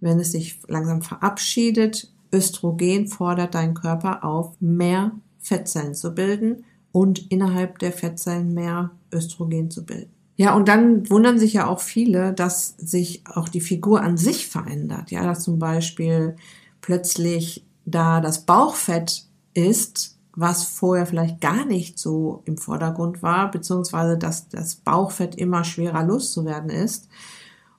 wenn 0.00 0.18
es 0.18 0.32
sich 0.32 0.58
langsam 0.66 1.00
verabschiedet. 1.00 2.12
Östrogen 2.32 3.06
fordert 3.06 3.54
deinen 3.54 3.74
Körper 3.74 4.24
auf, 4.24 4.60
mehr 4.60 5.12
Fettzellen 5.38 5.94
zu 5.94 6.12
bilden 6.12 6.64
und 6.92 7.30
innerhalb 7.30 7.78
der 7.78 7.92
Fettzellen 7.92 8.54
mehr 8.54 8.90
Östrogen 9.12 9.70
zu 9.70 9.84
bilden. 9.84 10.10
Ja, 10.36 10.54
und 10.54 10.68
dann 10.68 11.10
wundern 11.10 11.38
sich 11.38 11.54
ja 11.54 11.66
auch 11.66 11.80
viele, 11.80 12.32
dass 12.32 12.76
sich 12.78 13.24
auch 13.26 13.48
die 13.48 13.60
Figur 13.60 14.02
an 14.02 14.16
sich 14.16 14.46
verändert. 14.46 15.10
Ja, 15.10 15.24
dass 15.24 15.42
zum 15.42 15.58
Beispiel 15.58 16.36
plötzlich 16.80 17.66
da 17.84 18.20
das 18.20 18.46
Bauchfett 18.46 19.24
ist, 19.52 20.16
was 20.36 20.62
vorher 20.64 21.06
vielleicht 21.06 21.40
gar 21.40 21.64
nicht 21.64 21.98
so 21.98 22.42
im 22.44 22.56
Vordergrund 22.56 23.20
war, 23.24 23.50
beziehungsweise 23.50 24.16
dass 24.16 24.48
das 24.48 24.76
Bauchfett 24.76 25.34
immer 25.34 25.64
schwerer 25.64 26.04
loszuwerden 26.04 26.70
ist. 26.70 27.08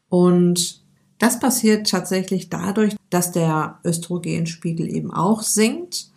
Und 0.10 0.84
das 1.20 1.40
passiert 1.40 1.90
tatsächlich 1.90 2.50
dadurch, 2.50 2.98
dass 3.10 3.32
der 3.32 3.80
Östrogenspiegel 3.86 4.94
eben 4.94 5.14
auch 5.14 5.44
sinkt. 5.44 6.10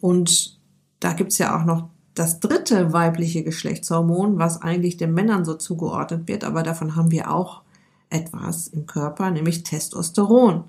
Und 0.00 0.58
da 1.00 1.14
gibt's 1.14 1.38
ja 1.38 1.58
auch 1.58 1.64
noch 1.64 1.88
das 2.18 2.40
dritte 2.40 2.92
weibliche 2.92 3.44
Geschlechtshormon, 3.44 4.38
was 4.38 4.60
eigentlich 4.60 4.96
den 4.96 5.14
Männern 5.14 5.44
so 5.44 5.54
zugeordnet 5.54 6.26
wird, 6.26 6.44
aber 6.44 6.62
davon 6.62 6.96
haben 6.96 7.10
wir 7.10 7.32
auch 7.32 7.62
etwas 8.10 8.68
im 8.68 8.86
Körper, 8.86 9.30
nämlich 9.30 9.62
Testosteron. 9.62 10.64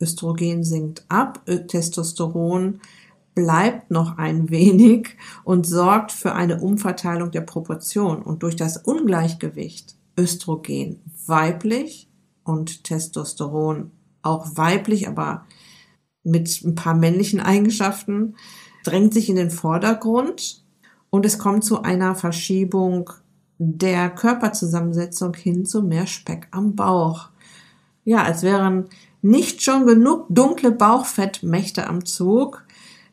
Östrogen 0.00 0.64
sinkt 0.64 1.04
ab, 1.08 1.40
Testosteron 1.68 2.80
bleibt 3.34 3.90
noch 3.90 4.18
ein 4.18 4.50
wenig 4.50 5.16
und 5.44 5.66
sorgt 5.66 6.12
für 6.12 6.34
eine 6.34 6.60
Umverteilung 6.60 7.30
der 7.30 7.40
Proportion. 7.40 8.22
Und 8.22 8.42
durch 8.42 8.56
das 8.56 8.76
Ungleichgewicht 8.76 9.96
Östrogen 10.16 11.00
weiblich 11.26 12.08
und 12.44 12.84
Testosteron 12.84 13.90
auch 14.22 14.56
weiblich, 14.56 15.08
aber 15.08 15.46
mit 16.22 16.62
ein 16.64 16.74
paar 16.74 16.94
männlichen 16.94 17.40
Eigenschaften, 17.40 18.36
drängt 18.84 19.14
sich 19.14 19.28
in 19.28 19.36
den 19.36 19.50
Vordergrund 19.50 20.63
und 21.14 21.24
es 21.24 21.38
kommt 21.38 21.62
zu 21.62 21.82
einer 21.82 22.16
Verschiebung 22.16 23.08
der 23.58 24.10
Körperzusammensetzung 24.10 25.32
hin 25.34 25.64
zu 25.64 25.80
mehr 25.80 26.08
Speck 26.08 26.48
am 26.50 26.74
Bauch. 26.74 27.28
Ja, 28.02 28.24
als 28.24 28.42
wären 28.42 28.86
nicht 29.22 29.62
schon 29.62 29.86
genug 29.86 30.26
dunkle 30.28 30.72
Bauchfettmächte 30.72 31.86
am 31.86 32.04
Zug, 32.04 32.64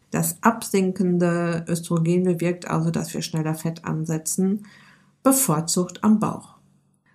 das 0.09 0.37
absinkende 0.41 1.63
Östrogen 1.67 2.23
bewirkt 2.23 2.67
also, 2.67 2.89
dass 2.89 3.13
wir 3.13 3.21
schneller 3.21 3.53
Fett 3.53 3.85
ansetzen, 3.85 4.65
bevorzugt 5.21 6.03
am 6.03 6.19
Bauch. 6.19 6.55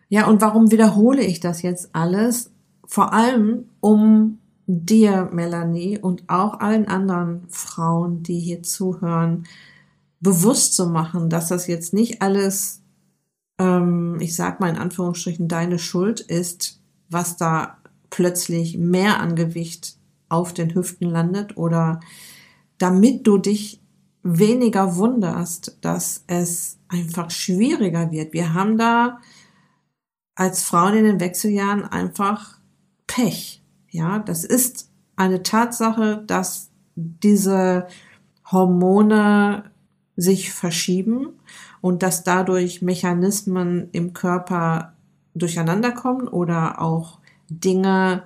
Ja, 0.09 0.29
und 0.29 0.41
warum 0.41 0.71
wiederhole 0.71 1.25
ich 1.25 1.41
das 1.41 1.63
jetzt 1.63 1.97
alles? 1.97 2.53
Vor 2.87 3.13
allem, 3.13 3.65
um 3.81 4.39
dir, 4.69 5.31
Melanie, 5.33 5.99
und 5.99 6.23
auch 6.29 6.61
allen 6.61 6.87
anderen 6.87 7.43
Frauen, 7.49 8.23
die 8.23 8.39
hier 8.39 8.63
zuhören, 8.63 9.47
bewusst 10.27 10.75
zu 10.75 10.89
machen, 10.89 11.31
dass 11.31 11.47
das 11.47 11.69
jetzt 11.69 11.95
nicht 11.95 12.21
alles, 12.21 12.83
ähm, 13.61 14.17
ich 14.19 14.35
sag 14.35 14.59
mal 14.59 14.69
in 14.69 14.77
Anführungsstrichen, 14.77 15.47
deine 15.47 15.79
Schuld 15.79 16.19
ist, 16.19 16.83
was 17.09 17.37
da 17.37 17.79
plötzlich 18.11 18.77
mehr 18.77 19.21
an 19.21 19.37
Gewicht 19.37 19.99
auf 20.29 20.53
den 20.53 20.75
Hüften 20.75 21.09
landet 21.09 21.57
oder 21.57 22.01
damit 22.79 23.25
du 23.29 23.39
dich 23.39 23.81
weniger 24.25 24.97
wunderst, 24.97 25.79
dass 25.81 26.25
es 26.27 26.79
einfach 26.89 27.31
schwieriger 27.31 28.11
wird. 28.11 28.33
Wir 28.33 28.53
haben 28.53 28.77
da 28.77 29.21
als 30.35 30.65
Frauen 30.65 30.95
in 30.95 31.05
den 31.05 31.21
Wechseljahren 31.21 31.85
einfach 31.85 32.59
Pech. 33.07 33.63
Ja, 33.91 34.19
das 34.19 34.45
ist 34.45 34.91
eine 35.15 35.45
Tatsache, 35.45 36.25
dass 36.27 36.73
diese 36.97 37.87
Hormone 38.51 39.71
sich 40.17 40.53
verschieben 40.53 41.29
und 41.81 42.03
dass 42.03 42.25
dadurch 42.25 42.83
Mechanismen 42.83 43.89
im 43.93 44.13
Körper 44.13 44.95
durcheinander 45.35 45.93
kommen 45.93 46.27
oder 46.29 46.81
auch 46.81 47.19
Dinge 47.49 48.25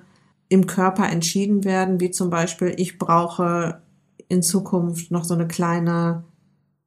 im 0.48 0.66
Körper 0.66 1.08
entschieden 1.08 1.64
werden, 1.64 2.00
wie 2.00 2.10
zum 2.10 2.30
Beispiel, 2.30 2.74
ich 2.76 2.98
brauche 2.98 3.82
in 4.28 4.42
Zukunft 4.42 5.10
noch 5.10 5.24
so 5.24 5.34
eine 5.34 5.48
kleine 5.48 6.24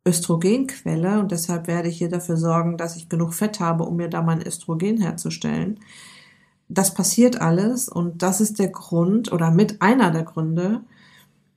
Östrogenquelle 0.05 1.19
und 1.19 1.31
deshalb 1.31 1.67
werde 1.67 1.89
ich 1.89 1.97
hier 1.97 2.09
dafür 2.09 2.37
sorgen, 2.37 2.77
dass 2.77 2.95
ich 2.97 3.09
genug 3.09 3.33
Fett 3.33 3.59
habe, 3.59 3.83
um 3.83 3.95
mir 3.95 4.09
da 4.09 4.21
mein 4.21 4.45
Östrogen 4.45 5.01
herzustellen. 5.01 5.79
Das 6.67 6.93
passiert 6.93 7.41
alles 7.41 7.87
und 7.87 8.21
das 8.21 8.41
ist 8.41 8.59
der 8.59 8.69
Grund 8.69 9.31
oder 9.31 9.51
mit 9.51 9.81
einer 9.81 10.11
der 10.11 10.23
Gründe, 10.23 10.81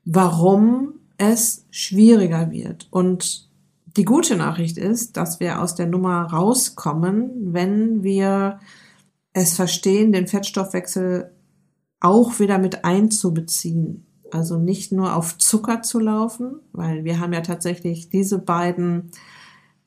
warum 0.04 0.94
es 1.18 1.66
schwieriger 1.70 2.50
wird. 2.50 2.88
Und 2.90 3.48
die 3.96 4.04
gute 4.04 4.36
Nachricht 4.36 4.76
ist, 4.76 5.16
dass 5.16 5.40
wir 5.40 5.62
aus 5.62 5.74
der 5.74 5.86
Nummer 5.86 6.24
rauskommen, 6.24 7.54
wenn 7.54 8.02
wir 8.02 8.60
es 9.32 9.54
verstehen, 9.54 10.12
den 10.12 10.26
Fettstoffwechsel 10.26 11.32
auch 12.00 12.38
wieder 12.38 12.58
mit 12.58 12.84
einzubeziehen. 12.84 14.06
Also 14.30 14.58
nicht 14.58 14.92
nur 14.92 15.14
auf 15.14 15.38
Zucker 15.38 15.82
zu 15.82 15.98
laufen, 15.98 16.60
weil 16.72 17.04
wir 17.04 17.20
haben 17.20 17.32
ja 17.32 17.40
tatsächlich 17.40 18.08
diese 18.08 18.38
beiden 18.38 19.10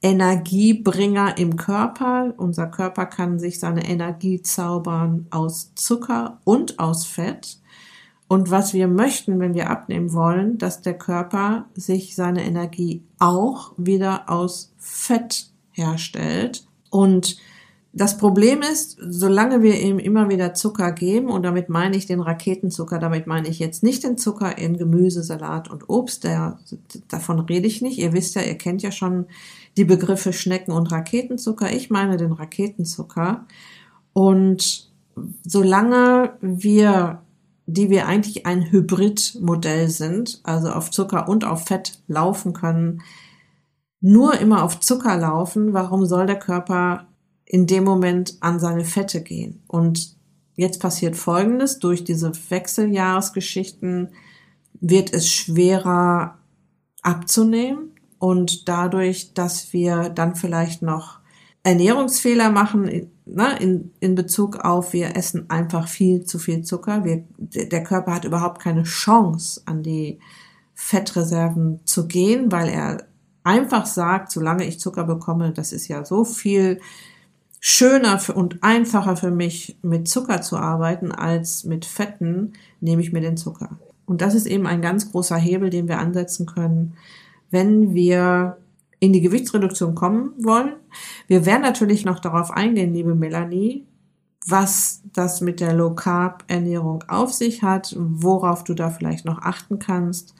Energiebringer 0.01 1.37
im 1.37 1.55
Körper. 1.55 2.33
Unser 2.37 2.67
Körper 2.67 3.05
kann 3.05 3.37
sich 3.37 3.59
seine 3.59 3.87
Energie 3.87 4.41
zaubern 4.41 5.27
aus 5.29 5.73
Zucker 5.75 6.39
und 6.45 6.79
aus 6.79 7.05
Fett. 7.05 7.58
Und 8.29 8.51
was 8.51 8.75
wir 8.75 8.87
möchten, 8.87 9.39
wenn 9.39 9.55
wir 9.55 9.71
abnehmen 9.71 10.13
wollen, 10.13 10.59
dass 10.59 10.81
der 10.81 10.93
Körper 10.93 11.65
sich 11.73 12.15
seine 12.15 12.45
Energie 12.45 13.03
auch 13.17 13.73
wieder 13.75 14.29
aus 14.29 14.71
Fett 14.77 15.49
herstellt. 15.71 16.63
Und 16.91 17.37
das 17.91 18.19
Problem 18.19 18.61
ist, 18.61 18.99
solange 19.01 19.63
wir 19.63 19.81
ihm 19.81 19.97
immer 19.97 20.29
wieder 20.29 20.53
Zucker 20.53 20.91
geben, 20.91 21.29
und 21.29 21.41
damit 21.41 21.69
meine 21.69 21.97
ich 21.97 22.05
den 22.05 22.19
Raketenzucker, 22.19 22.99
damit 22.99 23.25
meine 23.25 23.47
ich 23.47 23.57
jetzt 23.57 23.81
nicht 23.81 24.03
den 24.03 24.19
Zucker 24.19 24.59
in 24.59 24.77
Gemüse, 24.77 25.23
Salat 25.23 25.67
und 25.71 25.89
Obst, 25.89 26.23
der, 26.23 26.59
davon 27.07 27.39
rede 27.39 27.65
ich 27.65 27.81
nicht. 27.81 27.97
Ihr 27.97 28.13
wisst 28.13 28.35
ja, 28.35 28.43
ihr 28.43 28.59
kennt 28.59 28.83
ja 28.83 28.91
schon 28.91 29.25
die 29.75 29.85
Begriffe 29.85 30.33
Schnecken 30.33 30.71
und 30.71 30.91
Raketenzucker. 30.91 31.73
Ich 31.73 31.89
meine 31.89 32.17
den 32.17 32.31
Raketenzucker. 32.31 33.47
Und 34.13 34.87
solange 35.43 36.37
wir, 36.41 37.23
die 37.73 37.89
wir 37.89 38.07
eigentlich 38.07 38.45
ein 38.45 38.71
Hybridmodell 38.71 39.89
sind, 39.89 40.39
also 40.43 40.69
auf 40.69 40.89
Zucker 40.89 41.27
und 41.29 41.45
auf 41.45 41.65
Fett 41.65 42.01
laufen 42.07 42.53
können, 42.53 43.01
nur 44.01 44.39
immer 44.39 44.63
auf 44.63 44.79
Zucker 44.79 45.17
laufen, 45.17 45.73
warum 45.73 46.05
soll 46.05 46.25
der 46.25 46.39
Körper 46.39 47.07
in 47.45 47.67
dem 47.67 47.83
Moment 47.83 48.37
an 48.39 48.59
seine 48.59 48.85
Fette 48.85 49.21
gehen. 49.21 49.63
Und 49.67 50.15
jetzt 50.55 50.79
passiert 50.79 51.15
Folgendes, 51.15 51.79
durch 51.79 52.03
diese 52.03 52.31
Wechseljahresgeschichten 52.49 54.09
wird 54.79 55.13
es 55.13 55.27
schwerer 55.27 56.37
abzunehmen 57.01 57.91
und 58.17 58.67
dadurch, 58.67 59.33
dass 59.33 59.73
wir 59.73 60.09
dann 60.09 60.35
vielleicht 60.35 60.81
noch 60.81 61.18
Ernährungsfehler 61.63 62.51
machen, 62.51 63.11
ne, 63.25 63.57
in, 63.59 63.91
in 63.99 64.15
Bezug 64.15 64.57
auf, 64.57 64.93
wir 64.93 65.15
essen 65.15 65.49
einfach 65.49 65.87
viel 65.87 66.23
zu 66.23 66.39
viel 66.39 66.63
Zucker. 66.63 67.03
Wir, 67.03 67.25
der 67.37 67.83
Körper 67.83 68.13
hat 68.13 68.25
überhaupt 68.25 68.61
keine 68.61 68.83
Chance, 68.83 69.61
an 69.65 69.83
die 69.83 70.19
Fettreserven 70.73 71.81
zu 71.85 72.07
gehen, 72.07 72.51
weil 72.51 72.69
er 72.69 73.05
einfach 73.43 73.85
sagt, 73.85 74.31
solange 74.31 74.65
ich 74.65 74.79
Zucker 74.79 75.03
bekomme, 75.03 75.51
das 75.51 75.73
ist 75.73 75.87
ja 75.87 76.05
so 76.05 76.23
viel 76.23 76.79
schöner 77.59 78.19
und 78.33 78.63
einfacher 78.63 79.17
für 79.17 79.31
mich, 79.31 79.77
mit 79.81 80.07
Zucker 80.07 80.41
zu 80.41 80.57
arbeiten 80.57 81.11
als 81.11 81.65
mit 81.65 81.85
Fetten, 81.85 82.53
nehme 82.79 83.01
ich 83.01 83.11
mir 83.11 83.21
den 83.21 83.37
Zucker. 83.37 83.77
Und 84.05 84.21
das 84.21 84.33
ist 84.33 84.47
eben 84.47 84.65
ein 84.65 84.81
ganz 84.81 85.11
großer 85.11 85.35
Hebel, 85.35 85.69
den 85.69 85.87
wir 85.87 85.99
ansetzen 85.99 86.45
können, 86.45 86.95
wenn 87.51 87.93
wir 87.93 88.57
in 88.99 89.13
die 89.13 89.21
Gewichtsreduktion 89.21 89.95
kommen 89.95 90.33
wollen. 90.43 90.73
Wir 91.27 91.45
werden 91.45 91.61
natürlich 91.61 92.05
noch 92.05 92.19
darauf 92.19 92.51
eingehen, 92.51 92.93
liebe 92.93 93.15
Melanie, 93.15 93.85
was 94.45 95.01
das 95.13 95.41
mit 95.41 95.59
der 95.59 95.73
Low 95.73 95.95
Carb 95.95 96.43
Ernährung 96.47 97.03
auf 97.07 97.33
sich 97.33 97.61
hat, 97.61 97.95
worauf 97.97 98.63
du 98.63 98.73
da 98.73 98.89
vielleicht 98.89 99.25
noch 99.25 99.41
achten 99.41 99.79
kannst 99.79 100.33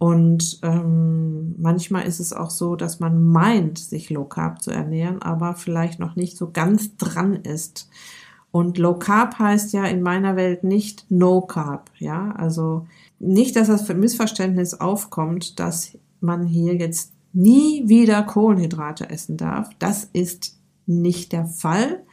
und 0.00 0.60
ähm, 0.62 1.56
manchmal 1.58 2.06
ist 2.06 2.20
es 2.20 2.32
auch 2.32 2.48
so, 2.48 2.74
dass 2.74 3.00
man 3.00 3.22
meint, 3.22 3.78
sich 3.78 4.08
Low 4.08 4.24
Carb 4.24 4.62
zu 4.62 4.70
ernähren, 4.70 5.20
aber 5.20 5.54
vielleicht 5.56 6.00
noch 6.00 6.16
nicht 6.16 6.38
so 6.38 6.50
ganz 6.50 6.96
dran 6.96 7.34
ist. 7.34 7.90
Und 8.50 8.78
Low 8.78 8.94
Carb 8.94 9.38
heißt 9.38 9.74
ja 9.74 9.84
in 9.84 10.00
meiner 10.00 10.36
Welt 10.36 10.64
nicht 10.64 11.04
No 11.10 11.42
Carb, 11.42 11.90
ja, 11.98 12.32
also 12.32 12.86
nicht, 13.18 13.56
dass 13.56 13.68
das 13.68 13.86
Missverständnis 13.88 14.72
aufkommt, 14.72 15.60
dass 15.60 15.98
man 16.22 16.46
hier 16.46 16.76
jetzt 16.76 17.12
nie 17.32 17.88
wieder 17.88 18.22
Kohlenhydrate 18.22 19.08
essen 19.10 19.36
darf. 19.36 19.70
Das 19.78 20.04
ist 20.04 20.58
nicht 20.86 21.32
der 21.32 21.46
Fall, 21.46 22.04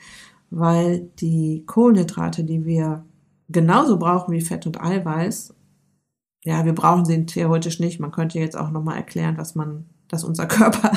weil 0.50 1.10
die 1.20 1.64
Kohlenhydrate, 1.66 2.44
die 2.44 2.66
wir 2.66 3.06
genauso 3.50 3.98
brauchen 3.98 4.34
wie 4.34 4.42
Fett 4.42 4.66
und 4.68 4.82
Eiweiß 4.82 5.56
ja, 6.48 6.64
wir 6.64 6.74
brauchen 6.74 7.04
sie 7.04 7.26
theoretisch 7.26 7.82
nicht. 7.82 8.00
Man 8.00 8.12
könnte 8.12 8.40
jetzt 8.40 8.58
auch 8.58 8.72
nochmal 8.72 8.96
erklären, 8.96 9.36
dass 9.36 9.54
man, 9.54 9.86
dass 10.08 10.24
unser 10.24 10.46
Körper 10.48 10.92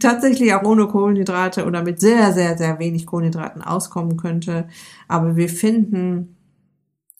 tatsächlich 0.00 0.52
auch 0.52 0.64
ohne 0.64 0.86
Kohlenhydrate 0.86 1.64
oder 1.64 1.82
mit 1.82 1.98
sehr, 1.98 2.34
sehr, 2.34 2.58
sehr 2.58 2.78
wenig 2.78 3.06
Kohlenhydraten 3.06 3.62
auskommen 3.62 4.18
könnte. 4.18 4.68
Aber 5.08 5.34
wir 5.34 5.48
finden 5.48 6.36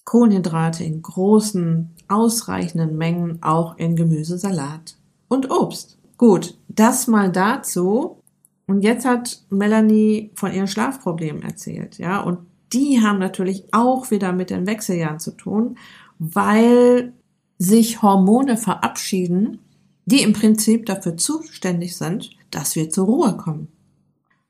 Kohlenhydrate 0.05 0.85
in 0.85 1.00
großen, 1.00 1.94
ausreichenden 2.09 2.98
Mengen 2.98 3.42
auch 3.42 3.78
in 3.78 3.96
Gemüse, 3.96 4.37
Salat 4.37 4.98
und 5.28 5.50
Obst. 5.50 5.98
Gut, 6.22 6.56
das 6.68 7.08
mal 7.08 7.32
dazu. 7.32 8.22
Und 8.68 8.82
jetzt 8.82 9.04
hat 9.04 9.42
Melanie 9.50 10.30
von 10.37 10.52
ihren 10.52 10.68
Schlafproblemen 10.68 11.42
erzählt, 11.42 11.98
ja, 11.98 12.20
und 12.20 12.38
die 12.72 13.00
haben 13.02 13.18
natürlich 13.18 13.64
auch 13.72 14.12
wieder 14.12 14.32
mit 14.32 14.50
den 14.50 14.68
Wechseljahren 14.68 15.18
zu 15.18 15.32
tun, 15.32 15.78
weil 16.20 17.12
sich 17.58 18.02
Hormone 18.02 18.56
verabschieden, 18.56 19.58
die 20.06 20.22
im 20.22 20.32
Prinzip 20.32 20.87
dafür 20.87 21.16
zuständig 21.16 21.96
sind, 21.96 22.30
dass 22.52 22.76
wir 22.76 22.88
zur 22.88 23.06
Ruhe 23.06 23.37
kommen. 23.37 23.66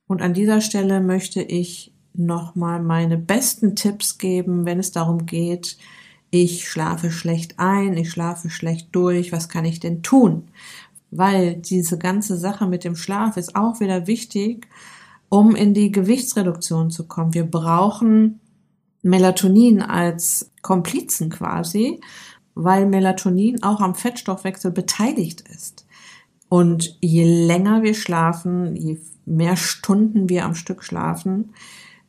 Und 0.07 0.21
an 0.21 0.35
dieser 0.35 0.61
Stelle 0.61 1.01
möchte 1.01 1.41
ich 1.41 1.95
nochmal 2.13 2.83
meine 2.83 3.17
besten 3.17 3.77
Tipps 3.77 4.19
geben, 4.19 4.67
wenn 4.67 4.79
es 4.79 4.93
darum 4.93 5.25
geht, 5.25 5.79
ich 6.35 6.67
schlafe 6.67 7.11
schlecht 7.11 7.59
ein, 7.59 7.95
ich 7.95 8.11
schlafe 8.11 8.49
schlecht 8.49 8.89
durch, 8.93 9.33
was 9.33 9.51
kann 9.51 9.67
ich 9.67 9.81
denn 9.81 10.03
tun? 10.03 10.45
Weil 11.13 11.57
diese 11.57 11.99
ganze 11.99 12.37
Sache 12.37 12.67
mit 12.67 12.83
dem 12.83 12.97
Schlaf 12.97 13.37
ist 13.37 13.55
auch 13.55 13.79
wieder 13.79 14.09
wichtig, 14.09 14.67
um 15.29 15.55
in 15.55 15.75
die 15.75 15.93
Gewichtsreduktion 15.93 16.91
zu 16.91 17.07
kommen. 17.07 17.35
Wir 17.35 17.45
brauchen 17.45 18.41
Melatonin 19.03 19.83
als 19.83 20.51
Komplizen 20.63 21.31
quasi, 21.31 22.01
weil 22.55 22.87
Melatonin 22.87 23.63
auch 23.63 23.81
am 23.81 23.95
Fettstoffwechsel 23.95 24.71
beteiligt 24.73 25.43
ist. 25.43 25.87
Und 26.49 26.99
je 27.01 27.25
länger 27.25 27.83
wir 27.83 27.95
schlafen, 27.95 28.75
je 28.75 28.99
mehr 29.25 29.57
Stunden 29.57 30.29
wir 30.29 30.45
am 30.45 30.55
Stück 30.55 30.83
schlafen, 30.83 31.55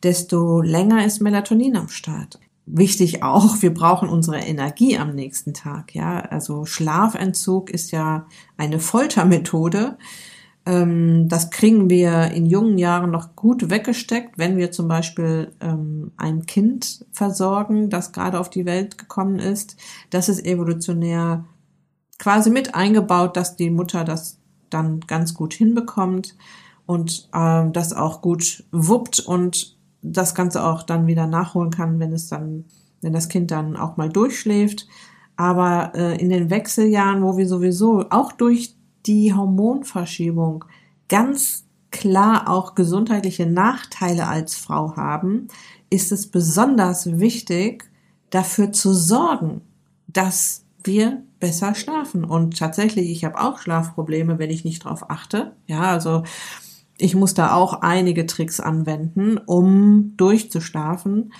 desto 0.03 0.61
länger 0.61 1.05
ist 1.05 1.21
Melatonin 1.21 1.77
am 1.77 1.87
Start. 1.87 2.39
Wichtig 2.65 3.23
auch, 3.23 3.61
wir 3.61 3.73
brauchen 3.73 4.07
unsere 4.07 4.39
Energie 4.39 4.97
am 4.97 5.15
nächsten 5.15 5.53
Tag, 5.53 5.93
ja. 5.93 6.19
Also 6.19 6.65
Schlafentzug 6.65 7.69
ist 7.69 7.91
ja 7.91 8.27
eine 8.57 8.79
Foltermethode. 8.79 9.97
Ähm, 10.65 11.27
das 11.27 11.49
kriegen 11.49 11.89
wir 11.89 12.31
in 12.31 12.45
jungen 12.45 12.77
Jahren 12.77 13.11
noch 13.11 13.35
gut 13.35 13.69
weggesteckt, 13.69 14.37
wenn 14.37 14.55
wir 14.55 14.71
zum 14.71 14.87
Beispiel 14.87 15.51
ähm, 15.59 16.11
ein 16.15 16.45
Kind 16.45 17.05
versorgen, 17.11 17.89
das 17.89 18.13
gerade 18.13 18.39
auf 18.39 18.49
die 18.49 18.65
Welt 18.65 18.97
gekommen 18.97 19.39
ist. 19.39 19.75
Das 20.09 20.29
ist 20.29 20.45
evolutionär 20.45 21.43
quasi 22.17 22.49
mit 22.49 22.75
eingebaut, 22.75 23.35
dass 23.35 23.57
die 23.57 23.71
Mutter 23.71 24.05
das 24.05 24.39
dann 24.69 25.01
ganz 25.01 25.33
gut 25.33 25.53
hinbekommt 25.53 26.35
und 26.85 27.29
ähm, 27.33 27.73
das 27.73 27.91
auch 27.91 28.21
gut 28.21 28.63
wuppt 28.71 29.19
und 29.19 29.77
das 30.03 30.35
Ganze 30.35 30.63
auch 30.63 30.83
dann 30.83 31.07
wieder 31.07 31.25
nachholen 31.25 31.71
kann, 31.71 31.99
wenn 31.99 32.13
es 32.13 32.27
dann, 32.27 32.65
wenn 33.01 33.13
das 33.13 33.29
Kind 33.29 33.51
dann 33.51 33.75
auch 33.75 33.97
mal 33.97 34.09
durchschläft. 34.09 34.87
Aber 35.35 35.93
äh, 35.95 36.21
in 36.21 36.29
den 36.29 36.49
Wechseljahren, 36.49 37.23
wo 37.23 37.37
wir 37.37 37.47
sowieso 37.47 38.05
auch 38.09 38.31
durch 38.33 38.75
die 39.05 39.33
Hormonverschiebung 39.33 40.65
ganz 41.09 41.65
klar 41.91 42.49
auch 42.49 42.75
gesundheitliche 42.75 43.45
Nachteile 43.45 44.27
als 44.27 44.55
Frau 44.55 44.95
haben, 44.95 45.47
ist 45.89 46.11
es 46.11 46.27
besonders 46.27 47.19
wichtig, 47.19 47.89
dafür 48.29 48.71
zu 48.71 48.93
sorgen, 48.93 49.61
dass 50.07 50.65
wir 50.83 51.23
besser 51.39 51.75
schlafen. 51.75 52.23
Und 52.23 52.57
tatsächlich, 52.57 53.09
ich 53.09 53.25
habe 53.25 53.39
auch 53.39 53.59
Schlafprobleme, 53.59 54.39
wenn 54.39 54.49
ich 54.49 54.65
nicht 54.65 54.85
drauf 54.85 55.09
achte. 55.09 55.53
Ja, 55.67 55.81
also 55.81 56.23
ich 57.03 57.15
muss 57.15 57.33
da 57.33 57.53
auch 57.53 57.81
einige 57.81 58.25
Tricks 58.27 58.61
anwenden, 58.61 59.37
um 59.37 60.13
durchzuschlafen. 60.15 61.33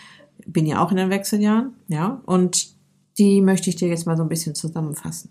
Bin 0.45 0.65
ja 0.65 0.84
auch 0.84 0.91
in 0.91 0.97
den 0.97 1.10
Wechseljahren, 1.10 1.76
ja, 1.88 2.21
und 2.26 2.67
die 3.17 3.41
möchte 3.41 3.69
ich 3.69 3.78
dir 3.78 3.88
jetzt 3.88 4.06
mal 4.06 4.17
so 4.17 4.23
ein 4.23 4.30
bisschen 4.30 4.56
zusammenfassen. 4.56 5.30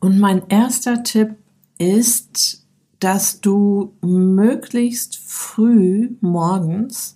Und 0.00 0.18
mein 0.18 0.48
erster 0.48 1.02
Tipp 1.02 1.36
ist, 1.76 2.66
dass 3.00 3.42
du 3.42 3.92
möglichst 4.00 5.18
früh 5.18 6.16
morgens 6.22 7.14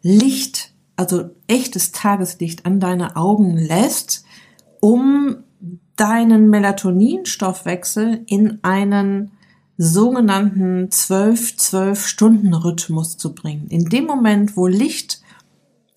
Licht, 0.00 0.72
also 0.96 1.28
echtes 1.48 1.92
Tageslicht 1.92 2.64
an 2.64 2.80
deine 2.80 3.16
Augen 3.16 3.58
lässt, 3.58 4.24
um 4.80 5.36
deinen 5.96 6.48
Melatoninstoffwechsel 6.48 8.22
in 8.24 8.60
einen 8.62 9.32
sogenannten 9.82 10.90
12-12-Stunden-Rhythmus 10.90 13.16
zu 13.16 13.34
bringen. 13.34 13.66
In 13.68 13.86
dem 13.86 14.04
Moment, 14.04 14.54
wo 14.54 14.66
Licht 14.66 15.22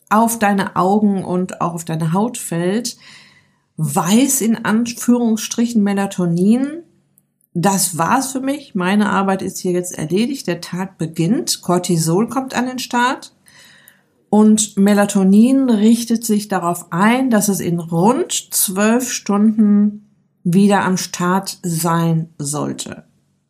auf 0.10 0.40
deine 0.40 0.78
Augen 0.78 1.26
und 1.26 1.60
auch 1.60 1.74
auf 1.74 1.84
deine 1.84 2.14
Haut 2.14 2.38
fällt, 2.38 2.96
weiß 3.76 4.40
in 4.40 4.64
Anführungsstrichen 4.64 5.84
Melatonin, 5.84 6.84
das 7.54 7.98
war's 7.98 8.32
für 8.32 8.40
mich. 8.40 8.74
Meine 8.74 9.10
Arbeit 9.10 9.42
ist 9.42 9.58
hier 9.58 9.74
jetzt 9.74 9.98
erledigt. 9.98 10.48
Der 10.48 10.62
Tag 10.62 10.98
beginnt. 10.98 11.62
Cortisol 11.62 12.30
kommt 12.30 12.56
an 12.56 12.68
den 12.68 12.80
Start. 12.80 13.36
Und 14.30 14.78
Melatonin 14.78 15.70
richtet 15.70 16.24
sich 16.24 16.48
darauf 16.48 16.94
ein, 16.94 17.30
dass 17.30 17.50
es 17.50 17.60
in 17.60 17.80
rund 17.80 18.32
zwölf 18.32 19.12
Stunden 19.12 20.08
wieder 20.46 20.86
am 20.86 20.96
Start 20.96 21.60
sein 21.64 22.30
sollte. 22.38 23.04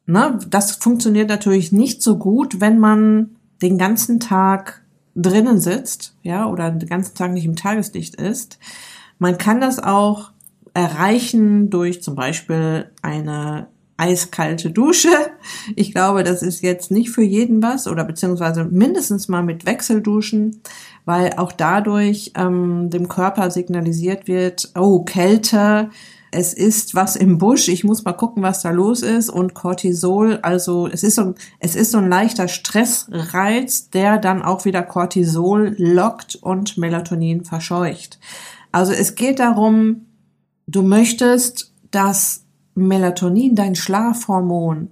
Ne? 0.06 0.40
Das 0.50 0.74
funktioniert 0.74 1.30
natürlich 1.30 1.72
nicht 1.72 2.02
so 2.02 2.18
gut, 2.18 2.60
wenn 2.62 2.80
man 2.80 3.36
den 3.62 3.78
ganzen 3.78 4.20
Tag 4.20 4.82
drinnen 5.16 5.60
sitzt, 5.60 6.16
ja, 6.24 6.48
oder 6.48 6.72
den 6.72 6.90
ganzen 6.90 7.16
Tag 7.16 7.32
nicht 7.32 7.46
im 7.46 7.56
Tageslicht 7.56 8.16
ist. 8.16 8.60
Man 9.20 9.38
kann 9.38 9.62
das 9.62 9.80
auch 9.80 10.32
erreichen 10.74 11.70
durch 11.70 12.02
zum 12.02 12.16
Beispiel 12.16 12.90
eine 13.02 13.68
eiskalte 13.98 14.72
Dusche. 14.72 15.10
Ich 15.76 15.94
glaube, 15.94 16.24
das 16.24 16.42
ist 16.42 16.62
jetzt 16.62 16.92
nicht 16.92 17.12
für 17.12 17.22
jeden 17.22 17.62
was 17.62 17.88
oder 17.88 18.04
beziehungsweise 18.04 18.64
mindestens 18.66 19.28
mal 19.28 19.44
mit 19.44 19.66
Wechselduschen, 19.66 20.62
weil 21.06 21.34
auch 21.38 21.52
dadurch 21.52 22.32
ähm, 22.36 22.90
dem 22.90 23.08
Körper 23.08 23.52
signalisiert 23.52 24.28
wird, 24.28 24.72
oh, 24.76 25.04
Kälte, 25.04 25.90
es 26.34 26.54
ist 26.54 26.96
was 26.96 27.16
im 27.16 27.38
Busch, 27.38 27.68
ich 27.68 27.84
muss 27.84 28.04
mal 28.04 28.14
gucken, 28.14 28.44
was 28.44 28.62
da 28.62 28.72
los 28.72 29.02
ist 29.02 29.30
und 29.30 29.54
Cortisol, 29.54 30.40
also 30.42 30.88
es 30.88 31.04
ist 31.04 31.16
so, 31.16 31.36
es 31.60 31.76
ist 31.76 31.92
so 31.92 32.00
ein 32.00 32.10
leichter 32.10 32.48
Stressreiz, 32.48 33.90
der 33.90 34.18
dann 34.18 34.42
auch 34.42 34.66
wieder 34.66 34.82
Cortisol 34.82 35.76
lockt 35.78 36.36
und 36.36 36.78
Melatonin 36.78 37.46
verscheucht. 37.46 38.20
Also 38.72 38.92
es 38.92 39.16
geht 39.16 39.40
darum, 39.40 40.08
du 40.66 40.82
möchtest, 40.82 41.74
dass 41.92 42.44
Melatonin, 42.76 43.56
dein 43.56 43.76
Schlafhormon, 43.76 44.90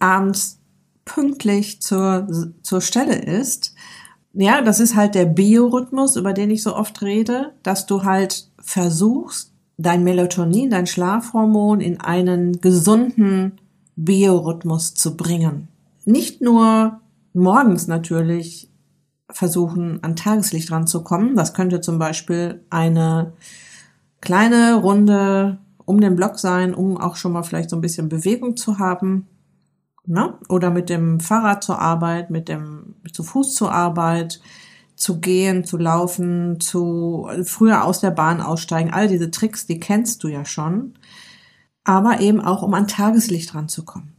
abends 0.00 0.58
pünktlich 1.04 1.80
zur, 1.80 2.26
zur 2.62 2.80
Stelle 2.80 3.16
ist. 3.16 3.74
Ja, 4.32 4.62
das 4.62 4.80
ist 4.80 4.96
halt 4.96 5.14
der 5.14 5.26
Biorhythmus, 5.26 6.16
über 6.16 6.32
den 6.32 6.50
ich 6.50 6.62
so 6.64 6.74
oft 6.74 7.02
rede, 7.02 7.54
dass 7.62 7.86
du 7.86 8.02
halt 8.02 8.50
versuchst, 8.58 9.53
dein 9.76 10.04
Melatonin, 10.04 10.70
dein 10.70 10.86
Schlafhormon 10.86 11.80
in 11.80 12.00
einen 12.00 12.60
gesunden 12.60 13.60
Biorhythmus 13.96 14.94
zu 14.94 15.16
bringen. 15.16 15.68
Nicht 16.04 16.40
nur 16.40 17.00
morgens 17.32 17.86
natürlich 17.86 18.70
versuchen, 19.30 20.02
an 20.02 20.16
Tageslicht 20.16 20.70
ranzukommen. 20.70 21.36
Das 21.36 21.54
könnte 21.54 21.80
zum 21.80 21.98
Beispiel 21.98 22.62
eine 22.70 23.32
kleine 24.20 24.74
Runde 24.74 25.58
um 25.84 26.00
den 26.00 26.16
Block 26.16 26.38
sein, 26.38 26.74
um 26.74 26.96
auch 26.96 27.16
schon 27.16 27.32
mal 27.32 27.42
vielleicht 27.42 27.70
so 27.70 27.76
ein 27.76 27.82
bisschen 27.82 28.08
Bewegung 28.08 28.56
zu 28.56 28.78
haben. 28.78 29.26
Ne? 30.06 30.34
Oder 30.48 30.70
mit 30.70 30.88
dem 30.88 31.20
Fahrrad 31.20 31.64
zur 31.64 31.78
Arbeit, 31.78 32.30
mit 32.30 32.48
dem 32.48 32.94
zu 33.12 33.22
Fuß 33.22 33.54
zur 33.54 33.72
Arbeit, 33.72 34.40
zu 34.96 35.20
gehen, 35.20 35.64
zu 35.64 35.76
laufen, 35.76 36.60
zu 36.60 37.28
früher 37.44 37.84
aus 37.84 38.00
der 38.00 38.10
Bahn 38.10 38.40
aussteigen. 38.40 38.92
All 38.92 39.08
diese 39.08 39.30
Tricks, 39.30 39.66
die 39.66 39.80
kennst 39.80 40.22
du 40.22 40.28
ja 40.28 40.44
schon. 40.44 40.94
Aber 41.84 42.20
eben 42.20 42.40
auch, 42.40 42.62
um 42.62 42.72
an 42.74 42.88
Tageslicht 42.88 43.54
ranzukommen. 43.54 44.14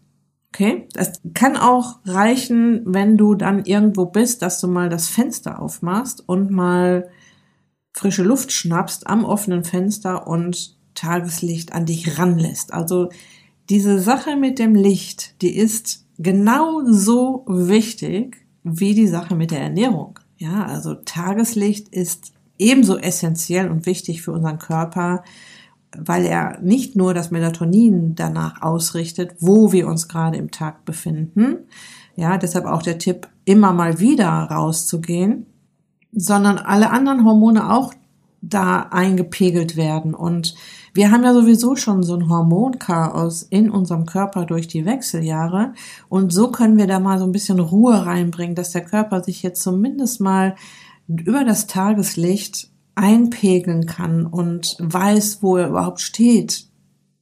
Okay? 0.50 0.88
Das 0.94 1.22
kann 1.34 1.58
auch 1.58 2.00
reichen, 2.06 2.82
wenn 2.86 3.18
du 3.18 3.36
dann 3.36 3.66
irgendwo 3.66 4.06
bist, 4.06 4.42
dass 4.42 4.62
du 4.62 4.68
mal 4.68 4.90
das 4.90 5.08
Fenster 5.08 5.60
aufmachst 5.62 6.24
und 6.28 6.52
mal 6.52 7.10
frische 7.94 8.24
Luft 8.24 8.52
schnappst 8.52 9.08
am 9.08 9.26
offenen 9.26 9.64
Fenster 9.64 10.28
und 10.28 10.76
Tageslicht 10.94 11.74
an 11.74 11.86
dich 11.86 12.18
ranlässt. 12.20 12.74
Also 12.74 13.10
diese 13.70 14.00
Sache 14.00 14.36
mit 14.36 14.60
dem 14.60 14.76
Licht, 14.76 15.42
die 15.42 15.56
ist 15.56 16.06
genauso 16.18 17.46
wichtig 17.48 18.46
wie 18.64 18.94
die 18.94 19.08
Sache 19.08 19.36
mit 19.36 19.52
der 19.52 19.62
Ernährung. 19.62 20.20
Ja, 20.38 20.66
also 20.66 20.96
Tageslicht 20.96 21.90
ist 21.90 22.34
ebenso 22.58 22.98
essentiell 22.98 23.70
und 23.70 23.86
wichtig 23.86 24.22
für 24.22 24.32
unseren 24.32 24.60
Körper, 24.60 25.24
weil 25.98 26.26
er 26.26 26.60
nicht 26.62 26.96
nur 26.96 27.14
das 27.14 27.32
Melatonin 27.32 28.16
danach 28.16 28.62
ausrichtet, 28.62 29.36
wo 29.40 29.72
wir 29.72 29.88
uns 29.88 30.08
gerade 30.08 30.38
im 30.38 30.52
Tag 30.52 30.86
befinden. 30.86 31.68
Ja, 32.16 32.38
deshalb 32.38 32.66
auch 32.66 32.82
der 32.82 32.98
Tipp, 32.98 33.28
immer 33.46 33.74
mal 33.74 34.00
wieder 34.00 34.30
rauszugehen, 34.30 35.46
sondern 36.12 36.58
alle 36.58 36.90
anderen 36.90 37.26
Hormone 37.26 37.72
auch 37.72 37.94
da 38.42 38.88
eingepegelt 38.92 39.76
werden. 39.76 40.14
Und 40.14 40.56
wir 40.94 41.12
haben 41.12 41.24
ja 41.24 41.34
sowieso 41.34 41.76
schon 41.76 42.04
so 42.04 42.16
ein 42.16 42.30
Hormonchaos 42.30 43.44
in 43.44 43.70
unserem 43.70 44.06
Körper 44.06 44.46
durch 44.46 44.68
die 44.68 44.86
Wechseljahre. 44.86 45.74
Und 46.10 46.32
so 46.32 46.52
können 46.52 46.78
wir 46.78 46.88
da 46.88 47.00
mal 47.00 47.20
so 47.20 47.26
ein 47.26 47.32
bisschen 47.32 47.60
Ruhe 47.60 48.06
reinbringen, 48.06 48.56
dass 48.56 48.72
der 48.72 48.86
Körper 48.86 49.24
sich 49.24 49.44
jetzt 49.44 49.62
zumindest 49.62 50.22
mal 50.22 50.56
über 51.08 51.44
das 51.44 51.68
Tageslicht 51.68 52.70
einpegeln 52.96 53.86
kann 53.86 54.26
und 54.26 54.78
weiß, 54.80 55.40
wo 55.42 55.58
er 55.58 55.70
überhaupt 55.70 56.02
steht 56.02 56.68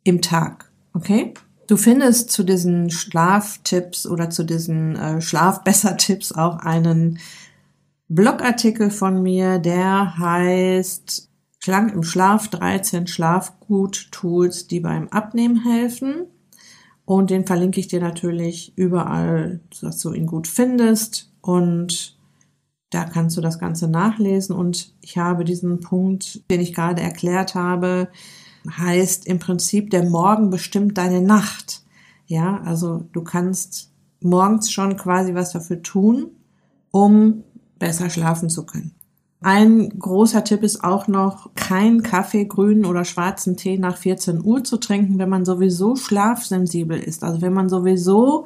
im 0.03 0.21
Tag. 0.21 0.71
Okay? 0.93 1.33
Du 1.67 1.77
findest 1.77 2.31
zu 2.31 2.43
diesen 2.43 2.89
Schlaftipps 2.91 4.05
oder 4.05 4.29
zu 4.29 4.43
diesen 4.43 4.95
äh, 4.95 5.21
Schlafbesser-Tipps 5.21 6.33
auch 6.33 6.57
einen 6.57 7.19
Blogartikel 8.15 8.91
von 8.91 9.23
mir, 9.23 9.57
der 9.57 10.17
heißt 10.17 11.29
Schlank 11.57 11.93
im 11.93 12.03
Schlaf 12.03 12.47
13 12.49 13.07
Schlafgut-Tools, 13.07 14.67
die 14.67 14.81
beim 14.81 15.07
Abnehmen 15.07 15.63
helfen. 15.63 16.27
Und 17.05 17.31
den 17.31 17.47
verlinke 17.47 17.79
ich 17.79 17.87
dir 17.87 18.01
natürlich 18.01 18.77
überall, 18.77 19.61
dass 19.81 19.99
du 19.99 20.13
ihn 20.13 20.27
gut 20.27 20.47
findest. 20.47 21.31
Und 21.41 22.17
da 22.91 23.05
kannst 23.05 23.35
du 23.35 23.41
das 23.41 23.57
Ganze 23.57 23.87
nachlesen. 23.87 24.55
Und 24.55 24.93
ich 25.01 25.17
habe 25.17 25.43
diesen 25.43 25.79
Punkt, 25.79 26.49
den 26.51 26.61
ich 26.61 26.73
gerade 26.73 27.01
erklärt 27.01 27.55
habe, 27.55 28.09
heißt 28.69 29.25
im 29.25 29.39
Prinzip, 29.39 29.89
der 29.89 30.07
Morgen 30.07 30.51
bestimmt 30.51 30.99
deine 30.99 31.21
Nacht. 31.21 31.83
Ja, 32.27 32.61
also 32.63 33.05
du 33.11 33.23
kannst 33.23 33.91
morgens 34.21 34.71
schon 34.71 34.97
quasi 34.97 35.33
was 35.33 35.51
dafür 35.51 35.81
tun, 35.81 36.27
um 36.91 37.43
besser 37.83 38.09
schlafen 38.09 38.49
zu 38.49 38.65
können. 38.65 38.91
Ein 39.41 39.99
großer 39.99 40.45
Tipp 40.45 40.63
ist 40.63 40.85
auch 40.85 41.09
noch, 41.09 41.53
kein 41.53 42.01
Kaffee, 42.01 42.45
grünen 42.45 42.85
oder 42.85 43.03
schwarzen 43.03 43.57
Tee 43.57 43.77
nach 43.77 43.97
14 43.97 44.41
Uhr 44.41 44.63
zu 44.63 44.77
trinken, 44.77 45.19
wenn 45.19 45.27
man 45.27 45.43
sowieso 45.43 45.97
schlafsensibel 45.97 46.97
ist. 46.97 47.25
Also 47.25 47.41
wenn 47.41 47.51
man 47.51 47.67
sowieso 47.67 48.45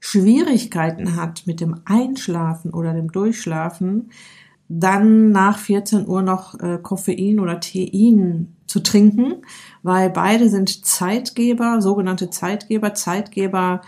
Schwierigkeiten 0.00 1.14
hat 1.14 1.46
mit 1.46 1.60
dem 1.60 1.76
Einschlafen 1.84 2.74
oder 2.74 2.92
dem 2.92 3.12
Durchschlafen, 3.12 4.10
dann 4.68 5.30
nach 5.30 5.58
14 5.58 6.08
Uhr 6.08 6.22
noch 6.22 6.58
äh, 6.58 6.80
Koffein 6.82 7.38
oder 7.38 7.60
Tein 7.60 8.56
zu 8.66 8.80
trinken, 8.80 9.42
weil 9.84 10.10
beide 10.10 10.50
sind 10.50 10.84
Zeitgeber, 10.84 11.80
sogenannte 11.80 12.30
Zeitgeber. 12.30 12.94
Zeitgeber 12.94 13.80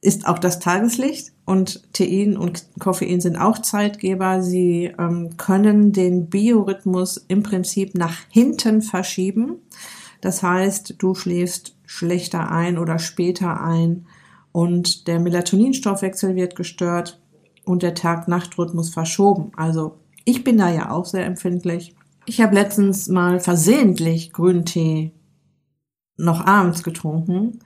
ist 0.00 0.26
auch 0.26 0.38
das 0.38 0.60
Tageslicht 0.60 1.32
und 1.48 1.94
Tein 1.94 2.36
und 2.36 2.66
Koffein 2.78 3.22
sind 3.22 3.38
auch 3.38 3.62
Zeitgeber. 3.62 4.42
Sie 4.42 4.92
ähm, 4.98 5.38
können 5.38 5.94
den 5.94 6.28
Biorhythmus 6.28 7.24
im 7.26 7.42
Prinzip 7.42 7.94
nach 7.94 8.14
hinten 8.28 8.82
verschieben. 8.82 9.56
Das 10.20 10.42
heißt, 10.42 10.96
du 10.98 11.14
schläfst 11.14 11.74
schlechter 11.86 12.50
ein 12.50 12.76
oder 12.76 12.98
später 12.98 13.62
ein 13.62 14.04
und 14.52 15.06
der 15.06 15.20
Melatoninstoffwechsel 15.20 16.36
wird 16.36 16.54
gestört 16.54 17.18
und 17.64 17.82
der 17.82 17.94
Tag-Nacht-Rhythmus 17.94 18.90
verschoben. 18.90 19.50
Also 19.56 19.96
ich 20.26 20.44
bin 20.44 20.58
da 20.58 20.70
ja 20.70 20.90
auch 20.90 21.06
sehr 21.06 21.24
empfindlich. 21.24 21.96
Ich 22.26 22.42
habe 22.42 22.54
letztens 22.54 23.08
mal 23.08 23.40
versehentlich 23.40 24.34
Grüntee 24.34 25.12
noch 26.18 26.44
abends 26.44 26.82
getrunken. 26.82 27.60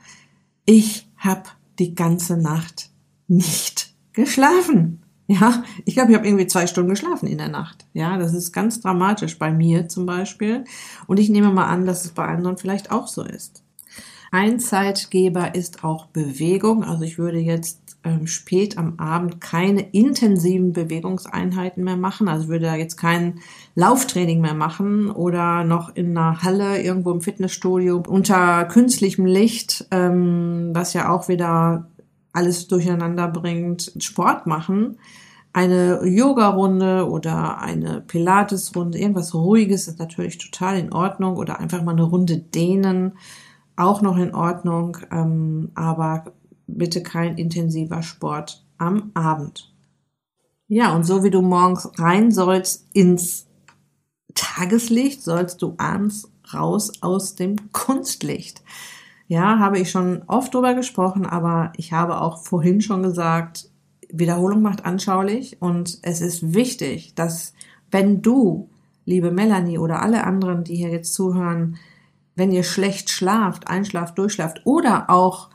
Ich 0.66 1.08
habe 1.16 1.42
die 1.80 1.96
ganze 1.96 2.36
Nacht 2.36 2.91
nicht 3.32 3.94
geschlafen. 4.12 5.02
Ja, 5.26 5.62
ich 5.84 5.94
glaube, 5.94 6.10
ich 6.10 6.16
habe 6.16 6.26
irgendwie 6.26 6.46
zwei 6.46 6.66
Stunden 6.66 6.90
geschlafen 6.90 7.26
in 7.26 7.38
der 7.38 7.48
Nacht. 7.48 7.86
Ja, 7.94 8.18
das 8.18 8.34
ist 8.34 8.52
ganz 8.52 8.80
dramatisch 8.80 9.38
bei 9.38 9.52
mir 9.52 9.88
zum 9.88 10.04
Beispiel. 10.04 10.64
Und 11.06 11.18
ich 11.18 11.30
nehme 11.30 11.50
mal 11.50 11.66
an, 11.66 11.86
dass 11.86 12.04
es 12.04 12.10
bei 12.10 12.26
anderen 12.26 12.58
vielleicht 12.58 12.90
auch 12.90 13.06
so 13.06 13.22
ist. 13.22 13.62
Ein 14.30 14.60
Zeitgeber 14.60 15.54
ist 15.54 15.84
auch 15.84 16.06
Bewegung. 16.06 16.84
Also 16.84 17.04
ich 17.04 17.18
würde 17.18 17.38
jetzt 17.38 17.98
ähm, 18.04 18.26
spät 18.26 18.78
am 18.78 18.98
Abend 18.98 19.40
keine 19.40 19.82
intensiven 19.92 20.72
Bewegungseinheiten 20.72 21.84
mehr 21.84 21.96
machen. 21.96 22.28
Also 22.28 22.48
würde 22.48 22.66
da 22.66 22.74
jetzt 22.74 22.96
kein 22.96 23.40
Lauftraining 23.74 24.40
mehr 24.40 24.54
machen 24.54 25.10
oder 25.10 25.64
noch 25.64 25.94
in 25.94 26.16
einer 26.16 26.42
Halle 26.42 26.82
irgendwo 26.82 27.12
im 27.12 27.20
Fitnessstudio 27.20 28.02
unter 28.06 28.64
künstlichem 28.64 29.26
Licht, 29.26 29.86
ähm, 29.90 30.70
was 30.72 30.94
ja 30.94 31.10
auch 31.10 31.28
wieder 31.28 31.86
alles 32.32 32.68
durcheinander 32.68 33.28
bringt, 33.28 33.92
Sport 33.98 34.46
machen. 34.46 34.98
Eine 35.52 36.06
Yoga-Runde 36.06 37.08
oder 37.10 37.58
eine 37.58 38.00
Pilates-Runde, 38.00 38.98
irgendwas 38.98 39.34
Ruhiges 39.34 39.86
ist 39.86 39.98
natürlich 39.98 40.38
total 40.38 40.78
in 40.78 40.92
Ordnung 40.92 41.36
oder 41.36 41.60
einfach 41.60 41.82
mal 41.82 41.92
eine 41.92 42.04
Runde 42.04 42.38
dehnen 42.38 43.12
auch 43.76 44.02
noch 44.02 44.16
in 44.16 44.34
Ordnung, 44.34 44.98
ähm, 45.10 45.70
aber 45.74 46.32
bitte 46.66 47.02
kein 47.02 47.36
intensiver 47.36 48.02
Sport 48.02 48.64
am 48.78 49.10
Abend. 49.14 49.72
Ja, 50.68 50.94
und 50.94 51.04
so 51.04 51.22
wie 51.22 51.30
du 51.30 51.42
morgens 51.42 51.90
rein 51.98 52.30
sollst 52.30 52.86
ins 52.92 53.46
Tageslicht, 54.34 55.22
sollst 55.22 55.60
du 55.60 55.74
abends 55.76 56.30
raus 56.54 56.92
aus 57.02 57.34
dem 57.34 57.72
Kunstlicht. 57.72 58.62
Ja, 59.32 59.58
habe 59.58 59.78
ich 59.78 59.90
schon 59.90 60.24
oft 60.26 60.52
drüber 60.52 60.74
gesprochen, 60.74 61.24
aber 61.24 61.72
ich 61.78 61.94
habe 61.94 62.20
auch 62.20 62.42
vorhin 62.42 62.82
schon 62.82 63.02
gesagt, 63.02 63.70
Wiederholung 64.10 64.60
macht 64.60 64.84
anschaulich 64.84 65.56
und 65.62 66.00
es 66.02 66.20
ist 66.20 66.52
wichtig, 66.52 67.14
dass 67.14 67.54
wenn 67.90 68.20
du, 68.20 68.68
liebe 69.06 69.30
Melanie 69.30 69.78
oder 69.78 70.02
alle 70.02 70.24
anderen, 70.24 70.64
die 70.64 70.76
hier 70.76 70.90
jetzt 70.90 71.14
zuhören, 71.14 71.78
wenn 72.36 72.52
ihr 72.52 72.62
schlecht 72.62 73.08
schlaft, 73.08 73.68
einschlaft, 73.68 74.18
durchschlaft 74.18 74.60
oder 74.66 75.08
auch 75.08 75.48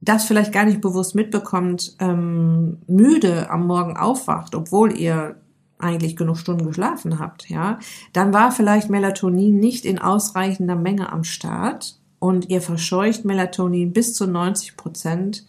das 0.00 0.24
vielleicht 0.24 0.50
gar 0.52 0.64
nicht 0.64 0.80
bewusst 0.80 1.14
mitbekommt, 1.14 1.94
ähm, 2.00 2.78
müde 2.88 3.50
am 3.50 3.68
Morgen 3.68 3.96
aufwacht, 3.96 4.56
obwohl 4.56 4.98
ihr 4.98 5.36
eigentlich 5.78 6.16
genug 6.16 6.38
Stunden 6.38 6.66
geschlafen 6.66 7.20
habt, 7.20 7.48
ja, 7.50 7.78
dann 8.12 8.32
war 8.32 8.50
vielleicht 8.50 8.90
Melatonin 8.90 9.60
nicht 9.60 9.84
in 9.84 10.00
ausreichender 10.00 10.74
Menge 10.74 11.12
am 11.12 11.22
Start 11.22 12.00
und 12.18 12.48
ihr 12.48 12.60
verscheucht 12.60 13.24
Melatonin 13.24 13.92
bis 13.92 14.14
zu 14.14 14.26
90 14.26 14.76
Prozent. 14.76 15.46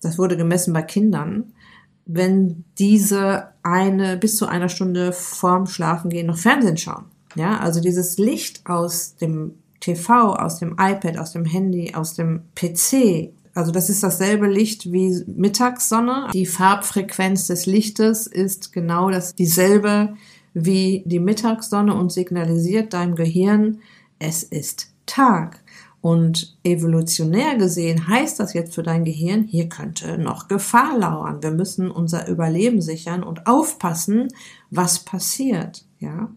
Das 0.00 0.18
wurde 0.18 0.36
gemessen 0.36 0.72
bei 0.72 0.82
Kindern, 0.82 1.52
wenn 2.04 2.64
diese 2.78 3.48
eine 3.62 4.16
bis 4.16 4.36
zu 4.36 4.46
einer 4.46 4.68
Stunde 4.68 5.12
vorm 5.12 5.66
Schlafengehen 5.66 6.26
noch 6.26 6.38
Fernsehen 6.38 6.76
schauen. 6.76 7.06
Ja, 7.34 7.58
also 7.58 7.80
dieses 7.80 8.18
Licht 8.18 8.66
aus 8.66 9.16
dem 9.16 9.54
TV, 9.80 10.34
aus 10.34 10.58
dem 10.58 10.72
iPad, 10.72 11.18
aus 11.18 11.32
dem 11.32 11.44
Handy, 11.44 11.94
aus 11.94 12.14
dem 12.14 12.42
PC. 12.54 13.30
Also 13.54 13.72
das 13.72 13.90
ist 13.90 14.02
dasselbe 14.02 14.46
Licht 14.46 14.90
wie 14.92 15.22
Mittagssonne. 15.26 16.28
Die 16.32 16.46
Farbfrequenz 16.46 17.46
des 17.46 17.66
Lichtes 17.66 18.26
ist 18.26 18.72
genau 18.72 19.10
das 19.10 19.34
dieselbe 19.34 20.14
wie 20.54 21.02
die 21.04 21.20
Mittagssonne 21.20 21.94
und 21.94 22.10
signalisiert 22.10 22.94
deinem 22.94 23.14
Gehirn, 23.14 23.80
es 24.18 24.42
ist 24.42 24.90
Tag. 25.04 25.60
Und 26.06 26.56
evolutionär 26.62 27.56
gesehen 27.56 28.06
heißt 28.06 28.38
das 28.38 28.54
jetzt 28.54 28.76
für 28.76 28.84
dein 28.84 29.04
Gehirn, 29.04 29.42
hier 29.42 29.68
könnte 29.68 30.18
noch 30.18 30.46
Gefahr 30.46 30.96
lauern. 30.96 31.42
Wir 31.42 31.50
müssen 31.50 31.90
unser 31.90 32.28
Überleben 32.28 32.80
sichern 32.80 33.24
und 33.24 33.48
aufpassen, 33.48 34.28
was 34.70 35.00
passiert, 35.00 35.84
ja. 35.98 36.30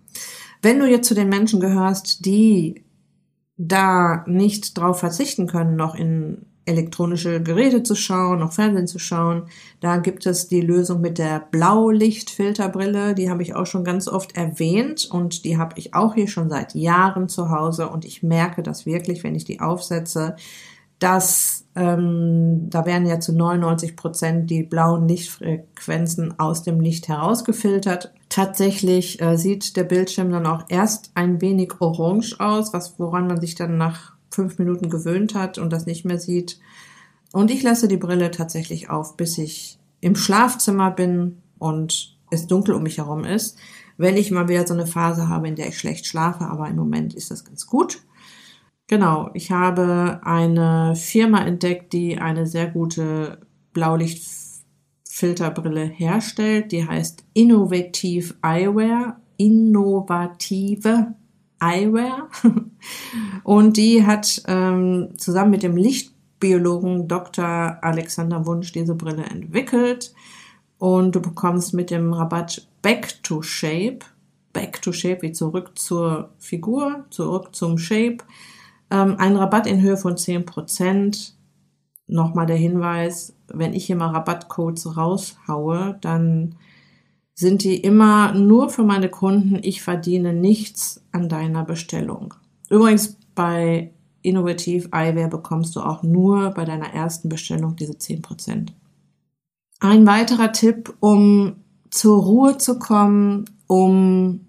Wenn 0.64 0.80
du 0.80 0.90
jetzt 0.90 1.08
zu 1.08 1.14
den 1.14 1.30
Menschen 1.30 1.60
gehörst, 1.60 2.26
die 2.26 2.84
da 3.58 4.26
nicht 4.26 4.76
drauf 4.76 5.02
verzichten 5.02 5.46
können, 5.46 5.76
noch 5.76 5.94
in 5.94 6.48
elektronische 6.70 7.42
Geräte 7.42 7.84
zu 7.84 7.96
schauen, 7.96 8.40
noch 8.40 8.54
Fernsehen 8.54 8.88
zu 8.88 9.00
schauen. 9.00 9.44
Da 9.80 9.98
gibt 9.98 10.26
es 10.26 10.48
die 10.48 10.62
Lösung 10.62 11.02
mit 11.02 11.18
der 11.18 11.40
Blaulichtfilterbrille, 11.52 13.16
die 13.16 13.30
habe 13.30 13.44
ich 13.44 13.56
auch 13.56 13.66
schon 13.66 13.84
ganz 13.84 14.08
oft 14.08 14.38
erwähnt 14.38 15.10
und 15.12 15.44
die 15.44 15.58
habe 15.58 15.78
ich 15.78 15.94
auch 15.94 16.14
hier 16.14 16.28
schon 16.28 16.50
seit 16.50 16.76
Jahren 16.76 17.28
zu 17.28 17.50
Hause 17.50 17.90
und 17.90 18.06
ich 18.06 18.24
merke 18.24 18.64
das 18.64 18.86
wirklich, 18.86 19.24
wenn 19.24 19.36
ich 19.36 19.46
die 19.46 19.60
aufsetze, 19.60 20.36
dass 21.00 21.66
ähm, 21.76 22.70
da 22.70 22.86
werden 22.86 23.08
ja 23.08 23.20
zu 23.22 23.34
99 23.34 23.96
Prozent 23.96 24.50
die 24.50 24.64
blauen 24.64 25.08
Lichtfrequenzen 25.08 26.38
aus 26.40 26.64
dem 26.64 26.82
Licht 26.82 27.08
herausgefiltert. 27.08 28.14
Tatsächlich 28.28 29.22
äh, 29.22 29.38
sieht 29.38 29.78
der 29.78 29.86
Bildschirm 29.86 30.30
dann 30.32 30.46
auch 30.46 30.66
erst 30.68 31.12
ein 31.16 31.42
wenig 31.42 31.80
orange 31.80 32.36
aus, 32.40 32.74
was 32.74 33.00
woran 33.00 33.28
man 33.28 33.40
sich 33.40 33.56
dann 33.56 33.78
nach 33.78 34.19
fünf 34.32 34.60
Minuten 34.60 34.90
gewöhnt 34.90 35.36
hat 35.36 35.58
und 35.58 35.72
das 35.72 35.86
nicht 35.86 36.06
mehr 36.06 36.20
sieht. 36.20 36.60
Und 37.32 37.52
ich 37.52 37.64
lasse 37.64 37.88
die 37.88 37.98
Brille 37.98 38.32
tatsächlich 38.32 38.90
auf, 38.90 39.16
bis 39.18 39.38
ich 39.38 39.78
im 40.02 40.16
Schlafzimmer 40.16 40.92
bin 40.92 41.42
und 41.58 42.18
es 42.32 42.48
dunkel 42.48 42.76
um 42.76 42.84
mich 42.84 42.98
herum 42.98 43.24
ist. 43.24 43.58
Wenn 43.98 44.18
ich 44.18 44.32
mal 44.32 44.48
wieder 44.48 44.66
so 44.66 44.74
eine 44.74 44.88
Phase 44.88 45.28
habe, 45.28 45.48
in 45.48 45.56
der 45.56 45.68
ich 45.68 45.78
schlecht 45.78 46.08
schlafe, 46.08 46.46
aber 46.46 46.70
im 46.70 46.78
Moment 46.78 47.14
ist 47.14 47.32
das 47.32 47.44
ganz 47.44 47.68
gut. 47.68 48.02
Genau, 48.88 49.30
ich 49.34 49.52
habe 49.52 50.22
eine 50.24 50.96
Firma 50.96 51.46
entdeckt, 51.46 51.92
die 51.94 52.18
eine 52.18 52.48
sehr 52.48 52.68
gute 52.68 53.42
Blaulichtfilterbrille 53.74 55.84
herstellt. 55.84 56.72
Die 56.72 56.88
heißt 56.88 57.26
Innovative 57.34 58.36
Eyewear. 58.42 59.20
Innovative 59.38 61.14
Eyewear. 61.60 62.30
Und 63.44 63.78
die 63.78 64.06
hat 64.06 64.42
ähm, 64.48 65.10
zusammen 65.18 65.52
mit 65.52 65.64
dem 65.64 65.78
Lichtbiologen 65.78 67.08
Dr. 67.08 67.78
Alexander 67.82 68.46
Wunsch 68.46 68.72
diese 68.72 68.96
Brille 68.96 69.24
entwickelt. 69.24 70.14
Und 70.78 71.16
du 71.16 71.22
bekommst 71.22 71.74
mit 71.74 71.92
dem 71.92 72.14
Rabatt 72.14 72.68
Back 72.82 73.22
to 73.24 73.42
Shape, 73.42 74.00
Back 74.54 74.82
to 74.82 74.92
Shape 74.92 75.22
wie 75.22 75.34
zurück 75.34 75.78
zur 75.78 76.30
Figur, 76.38 77.06
zurück 77.10 77.54
zum 77.54 77.78
Shape, 77.78 78.18
ähm, 78.90 79.16
ein 79.18 79.36
Rabatt 79.36 79.68
in 79.68 79.82
Höhe 79.82 79.98
von 79.98 80.16
10%. 80.16 81.34
Nochmal 82.08 82.48
der 82.48 82.56
Hinweis, 82.56 83.36
wenn 83.48 83.74
ich 83.74 83.86
hier 83.86 83.96
mal 83.96 84.10
Rabattcodes 84.10 84.98
raushaue, 84.98 85.98
dann 86.02 86.56
sind 87.40 87.64
die 87.64 87.78
immer 87.78 88.34
nur 88.34 88.70
für 88.70 88.84
meine 88.84 89.08
Kunden. 89.08 89.60
Ich 89.62 89.82
verdiene 89.82 90.34
nichts 90.34 91.02
an 91.14 91.30
deiner 91.30 91.64
Bestellung. 91.64 92.34
Übrigens 92.70 93.16
bei 93.34 93.94
Innovativ 94.22 94.90
Eyewear 94.92 95.30
bekommst 95.30 95.74
du 95.78 95.80
auch 95.80 96.04
nur 96.04 96.50
bei 96.50 96.66
deiner 96.66 96.94
ersten 96.94 97.30
Bestellung 97.30 97.78
diese 97.78 97.94
10%. 97.94 98.74
Ein 99.80 100.06
weiterer 100.06 100.52
Tipp, 100.52 100.94
um 101.00 101.56
zur 101.90 102.22
Ruhe 102.22 102.58
zu 102.58 102.78
kommen, 102.78 103.46
um 103.68 104.42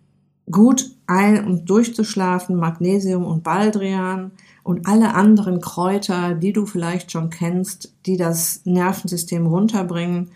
gut 0.50 0.90
ein- 1.06 1.46
und 1.46 1.70
durchzuschlafen, 1.70 2.56
Magnesium 2.56 3.24
und 3.24 3.44
Baldrian 3.44 4.32
und 4.64 4.88
alle 4.88 5.14
anderen 5.14 5.60
Kräuter, 5.60 6.34
die 6.34 6.52
du 6.52 6.66
vielleicht 6.66 7.12
schon 7.12 7.30
kennst, 7.30 7.94
die 8.06 8.16
das 8.16 8.62
Nervensystem 8.64 9.46
runterbringen. 9.46 10.32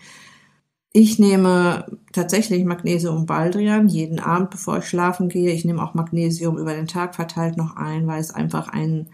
Ich 0.97 1.19
nehme 1.19 1.97
tatsächlich 2.13 2.63
Magnesium 2.63 3.17
und 3.17 3.25
Baldrian 3.25 3.89
jeden 3.89 4.21
Abend, 4.21 4.49
bevor 4.51 4.77
ich 4.77 4.85
schlafen 4.85 5.27
gehe. 5.27 5.51
Ich 5.51 5.65
nehme 5.65 5.83
auch 5.83 5.93
Magnesium 5.93 6.57
über 6.57 6.73
den 6.73 6.87
Tag 6.87 7.15
verteilt 7.15 7.57
noch 7.57 7.75
ein, 7.75 8.07
weil 8.07 8.21
es 8.21 8.31
einfach 8.31 8.69
ein 8.69 9.09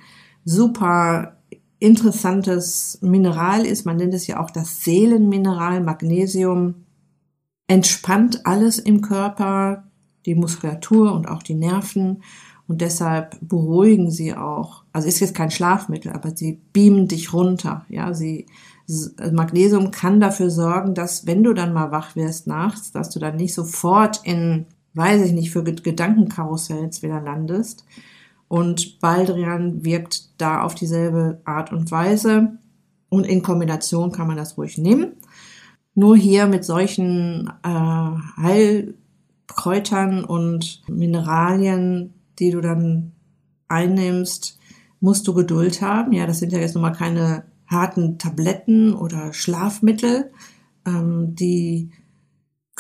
super 0.46 1.38
interessantes 1.80 3.00
Mineral 3.02 3.66
ist. 3.66 3.88
Man 3.88 3.98
nennt 3.98 4.14
es 4.14 4.28
ja 4.28 4.40
auch 4.40 4.52
das 4.52 4.84
Seelenmineral. 4.84 5.82
Magnesium 5.82 6.86
entspannt 7.66 8.46
alles 8.46 8.78
im 8.78 9.02
Körper, 9.02 9.86
die 10.28 10.36
Muskulatur 10.36 11.12
und 11.12 11.28
auch 11.28 11.42
die 11.42 11.56
Nerven. 11.56 12.22
Und 12.68 12.82
deshalb 12.82 13.40
beruhigen 13.42 14.12
sie 14.12 14.36
auch. 14.36 14.84
Also 14.94 15.08
ist 15.08 15.20
jetzt 15.20 15.34
kein 15.34 15.50
Schlafmittel, 15.50 16.12
aber 16.12 16.38
sie 16.38 16.62
beamen 16.74 17.08
dich 17.08 17.34
runter. 17.34 17.88
Ja, 17.90 18.14
sie, 18.14 18.46
Magnesium 19.32 19.92
kann 19.92 20.20
dafür 20.20 20.50
sorgen, 20.50 20.94
dass 20.94 21.26
wenn 21.26 21.44
du 21.44 21.54
dann 21.54 21.74
mal 21.74 21.92
wach 21.92 22.16
wirst 22.16 22.48
nachts, 22.48 22.92
dass 22.92 23.10
du 23.10 23.20
dann 23.20 23.36
nicht 23.36 23.54
sofort 23.54 24.22
in, 24.24 24.66
weiß 24.94 25.22
ich 25.24 25.32
nicht, 25.34 25.52
für 25.52 25.64
Gedankenkarussells 25.64 27.02
wieder 27.02 27.22
landest. 27.22 27.86
Und 28.48 29.00
Baldrian 29.00 29.86
wirkt 29.86 30.42
da 30.42 30.62
auf 30.64 30.76
dieselbe 30.76 31.42
Art 31.46 31.72
und 31.72 31.90
Weise. 31.92 32.58
Und 33.10 33.26
in 33.26 33.44
Kombination 33.44 34.12
kann 34.12 34.28
man 34.28 34.38
das 34.38 34.58
ruhig 34.58 34.78
nehmen. 34.78 35.14
Nur 35.96 36.16
hier 36.18 36.48
mit 36.48 36.66
solchen 36.66 37.52
äh, 37.64 38.42
Heilkräutern 38.42 40.24
und 40.24 40.82
Mineralien, 40.90 42.14
die 42.40 42.52
du 42.52 42.62
dann 42.62 43.12
einnimmst, 43.68 44.58
musst 45.00 45.28
du 45.28 45.34
Geduld 45.34 45.82
haben. 45.82 46.14
Ja, 46.14 46.28
das 46.28 46.40
sind 46.40 46.52
ja 46.52 46.60
jetzt 46.60 46.76
nun 46.76 46.84
mal 46.84 46.92
keine 46.92 47.44
harten 47.72 48.20
Tabletten 48.20 48.94
oder 48.94 49.34
Schlafmittel. 49.34 50.32
Ähm, 50.86 51.36
die 51.36 51.92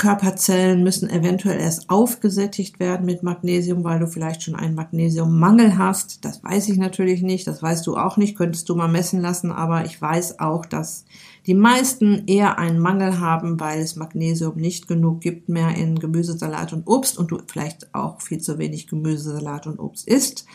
Körperzellen 0.01 0.81
müssen 0.81 1.11
eventuell 1.11 1.59
erst 1.59 1.89
aufgesättigt 1.91 2.79
werden 2.79 3.05
mit 3.05 3.21
Magnesium, 3.21 3.83
weil 3.83 3.99
du 3.99 4.07
vielleicht 4.07 4.41
schon 4.41 4.55
einen 4.55 4.73
Magnesiummangel 4.73 5.77
hast. 5.77 6.25
Das 6.25 6.43
weiß 6.43 6.69
ich 6.69 6.77
natürlich 6.77 7.21
nicht, 7.21 7.45
das 7.45 7.61
weißt 7.61 7.85
du 7.85 7.97
auch 7.97 8.17
nicht, 8.17 8.35
könntest 8.35 8.67
du 8.67 8.75
mal 8.75 8.87
messen 8.87 9.21
lassen, 9.21 9.51
aber 9.51 9.85
ich 9.85 10.01
weiß 10.01 10.39
auch, 10.39 10.65
dass 10.65 11.05
die 11.45 11.53
meisten 11.53 12.23
eher 12.25 12.57
einen 12.57 12.79
Mangel 12.79 13.19
haben, 13.19 13.59
weil 13.59 13.79
es 13.79 13.95
Magnesium 13.95 14.55
nicht 14.55 14.87
genug 14.87 15.21
gibt 15.21 15.49
mehr 15.49 15.75
in 15.75 15.99
Gemüsesalat 15.99 16.73
und 16.73 16.87
Obst 16.87 17.19
und 17.19 17.29
du 17.29 17.39
vielleicht 17.45 17.93
auch 17.93 18.21
viel 18.21 18.39
zu 18.39 18.57
wenig 18.57 18.87
Gemüsesalat 18.87 19.67
und 19.67 19.79
Obst 19.79 20.07
isst. 20.07 20.45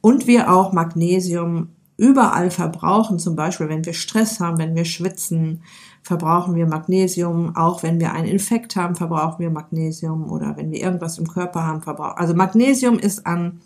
Und 0.00 0.28
wir 0.28 0.52
auch 0.52 0.72
Magnesium 0.72 1.70
überall 2.02 2.50
verbrauchen, 2.50 3.20
zum 3.20 3.36
Beispiel 3.36 3.68
wenn 3.68 3.84
wir 3.84 3.92
Stress 3.92 4.40
haben, 4.40 4.58
wenn 4.58 4.74
wir 4.74 4.84
schwitzen, 4.84 5.62
verbrauchen 6.02 6.56
wir 6.56 6.66
Magnesium, 6.66 7.54
auch 7.54 7.84
wenn 7.84 8.00
wir 8.00 8.12
einen 8.12 8.26
Infekt 8.26 8.74
haben, 8.74 8.96
verbrauchen 8.96 9.38
wir 9.38 9.50
Magnesium 9.50 10.28
oder 10.28 10.56
wenn 10.56 10.72
wir 10.72 10.80
irgendwas 10.80 11.18
im 11.18 11.28
Körper 11.28 11.64
haben, 11.64 11.80
verbrauchen. 11.80 12.18
Also 12.18 12.34
Magnesium 12.34 12.98
ist 12.98 13.24
an, 13.24 13.60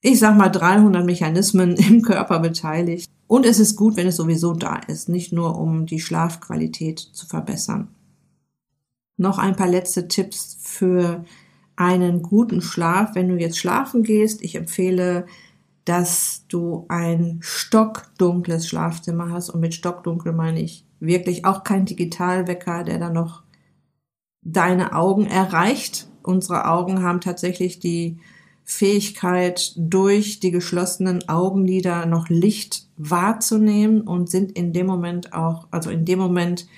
ich 0.00 0.20
sag 0.20 0.36
mal, 0.36 0.48
300 0.48 1.04
Mechanismen 1.04 1.74
im 1.76 2.02
Körper 2.02 2.38
beteiligt. 2.38 3.10
Und 3.26 3.44
es 3.44 3.58
ist 3.58 3.74
gut, 3.74 3.96
wenn 3.96 4.06
es 4.06 4.16
sowieso 4.16 4.54
da 4.54 4.76
ist, 4.86 5.08
nicht 5.08 5.32
nur 5.32 5.58
um 5.58 5.86
die 5.86 6.00
Schlafqualität 6.00 7.00
zu 7.00 7.26
verbessern. 7.26 7.88
Noch 9.16 9.38
ein 9.38 9.56
paar 9.56 9.68
letzte 9.68 10.06
Tipps 10.06 10.56
für 10.60 11.24
einen 11.74 12.22
guten 12.22 12.62
Schlaf. 12.62 13.16
Wenn 13.16 13.28
du 13.28 13.36
jetzt 13.36 13.58
schlafen 13.58 14.04
gehst, 14.04 14.40
ich 14.42 14.54
empfehle, 14.54 15.26
dass 15.84 16.44
du 16.48 16.84
ein 16.88 17.38
stockdunkles 17.40 18.68
Schlafzimmer 18.68 19.30
hast. 19.30 19.50
Und 19.50 19.60
mit 19.60 19.74
stockdunkel 19.74 20.32
meine 20.32 20.60
ich 20.60 20.84
wirklich 21.00 21.44
auch 21.44 21.64
kein 21.64 21.86
Digitalwecker, 21.86 22.84
der 22.84 22.98
dann 22.98 23.14
noch 23.14 23.42
deine 24.42 24.94
Augen 24.94 25.26
erreicht. 25.26 26.08
Unsere 26.22 26.68
Augen 26.68 27.02
haben 27.02 27.20
tatsächlich 27.20 27.80
die 27.80 28.18
Fähigkeit, 28.64 29.72
durch 29.76 30.38
die 30.38 30.52
geschlossenen 30.52 31.28
Augenlider 31.28 32.06
noch 32.06 32.28
Licht 32.28 32.86
wahrzunehmen 32.96 34.02
und 34.02 34.30
sind 34.30 34.52
in 34.52 34.72
dem 34.72 34.86
Moment 34.86 35.32
auch, 35.32 35.66
also 35.72 35.90
in 35.90 36.04
dem 36.04 36.20
Moment 36.20 36.68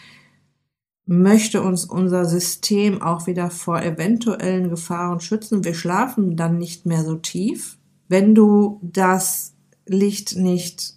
möchte 1.05 1.63
uns 1.63 1.85
unser 1.85 2.25
System 2.25 3.03
auch 3.03 3.27
wieder 3.27 3.51
vor 3.51 3.83
eventuellen 3.83 4.71
Gefahren 4.71 5.21
schützen. 5.21 5.65
Wir 5.65 5.75
schlafen 5.75 6.37
dann 6.37 6.57
nicht 6.57 6.87
mehr 6.87 7.05
so 7.05 7.17
tief. 7.17 7.77
Wenn 8.13 8.35
du 8.35 8.79
das 8.83 9.55
Licht 9.87 10.37
nicht 10.37 10.97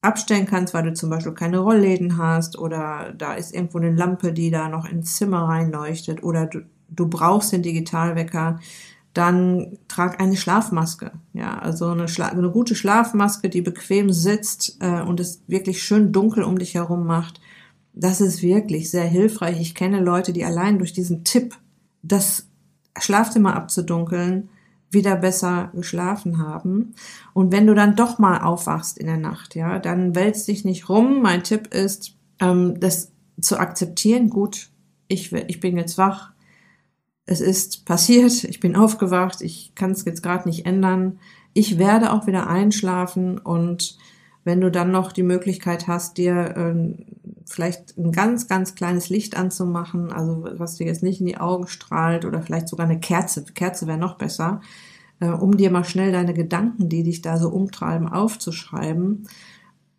abstellen 0.00 0.44
kannst, 0.44 0.74
weil 0.74 0.82
du 0.82 0.92
zum 0.92 1.08
Beispiel 1.08 1.32
keine 1.32 1.60
Rollläden 1.60 2.18
hast 2.18 2.58
oder 2.58 3.14
da 3.16 3.34
ist 3.34 3.54
irgendwo 3.54 3.78
eine 3.78 3.92
Lampe, 3.92 4.32
die 4.32 4.50
da 4.50 4.68
noch 4.68 4.84
ins 4.84 5.14
Zimmer 5.14 5.42
reinleuchtet 5.44 6.24
oder 6.24 6.46
du, 6.46 6.62
du 6.88 7.06
brauchst 7.06 7.52
den 7.52 7.62
Digitalwecker, 7.62 8.58
dann 9.14 9.78
trag 9.86 10.20
eine 10.20 10.36
Schlafmaske. 10.36 11.12
Ja, 11.32 11.60
also 11.60 11.90
eine, 11.90 12.08
Schla 12.08 12.26
eine 12.26 12.50
gute 12.50 12.74
Schlafmaske, 12.74 13.48
die 13.48 13.62
bequem 13.62 14.10
sitzt 14.10 14.78
äh, 14.80 15.02
und 15.02 15.20
es 15.20 15.44
wirklich 15.46 15.80
schön 15.80 16.10
dunkel 16.10 16.42
um 16.42 16.58
dich 16.58 16.74
herum 16.74 17.06
macht. 17.06 17.40
Das 17.92 18.20
ist 18.20 18.42
wirklich 18.42 18.90
sehr 18.90 19.06
hilfreich. 19.06 19.60
Ich 19.60 19.76
kenne 19.76 20.00
Leute, 20.00 20.32
die 20.32 20.44
allein 20.44 20.78
durch 20.78 20.92
diesen 20.92 21.22
Tipp, 21.22 21.54
das 22.02 22.48
Schlafzimmer 22.98 23.54
abzudunkeln, 23.54 24.48
wieder 24.90 25.16
besser 25.16 25.70
geschlafen 25.74 26.38
haben. 26.38 26.94
Und 27.34 27.52
wenn 27.52 27.66
du 27.66 27.74
dann 27.74 27.96
doch 27.96 28.18
mal 28.18 28.40
aufwachst 28.40 28.98
in 28.98 29.06
der 29.06 29.18
Nacht, 29.18 29.54
ja, 29.54 29.78
dann 29.78 30.14
wälz 30.14 30.44
dich 30.44 30.64
nicht 30.64 30.88
rum. 30.88 31.22
Mein 31.22 31.42
Tipp 31.42 31.74
ist, 31.74 32.16
ähm, 32.40 32.80
das 32.80 33.12
zu 33.40 33.58
akzeptieren. 33.58 34.30
Gut, 34.30 34.70
ich, 35.08 35.32
ich 35.32 35.60
bin 35.60 35.76
jetzt 35.76 35.98
wach 35.98 36.32
es 37.28 37.42
ist 37.42 37.84
passiert, 37.84 38.44
ich 38.44 38.58
bin 38.58 38.74
aufgewacht, 38.74 39.42
ich 39.42 39.72
kann 39.74 39.90
es 39.90 40.04
jetzt 40.06 40.22
gerade 40.22 40.48
nicht 40.48 40.64
ändern. 40.64 41.18
Ich 41.52 41.78
werde 41.78 42.12
auch 42.12 42.26
wieder 42.26 42.48
einschlafen 42.48 43.36
und 43.36 43.98
wenn 44.44 44.62
du 44.62 44.70
dann 44.70 44.90
noch 44.90 45.12
die 45.12 45.22
Möglichkeit 45.22 45.88
hast, 45.88 46.16
dir 46.16 46.56
äh, 46.56 47.04
vielleicht 47.48 47.96
ein 47.96 48.12
ganz, 48.12 48.48
ganz 48.48 48.74
kleines 48.74 49.08
Licht 49.08 49.36
anzumachen, 49.36 50.12
also 50.12 50.46
was 50.52 50.76
dir 50.76 50.86
jetzt 50.86 51.02
nicht 51.02 51.20
in 51.20 51.26
die 51.26 51.38
Augen 51.38 51.66
strahlt 51.66 52.24
oder 52.24 52.42
vielleicht 52.42 52.68
sogar 52.68 52.86
eine 52.86 53.00
Kerze, 53.00 53.44
Kerze 53.44 53.86
wäre 53.86 53.98
noch 53.98 54.16
besser, 54.16 54.60
äh, 55.20 55.28
um 55.28 55.56
dir 55.56 55.70
mal 55.70 55.84
schnell 55.84 56.12
deine 56.12 56.34
Gedanken, 56.34 56.88
die 56.88 57.02
dich 57.02 57.22
da 57.22 57.38
so 57.38 57.48
umtreiben, 57.48 58.08
aufzuschreiben, 58.08 59.28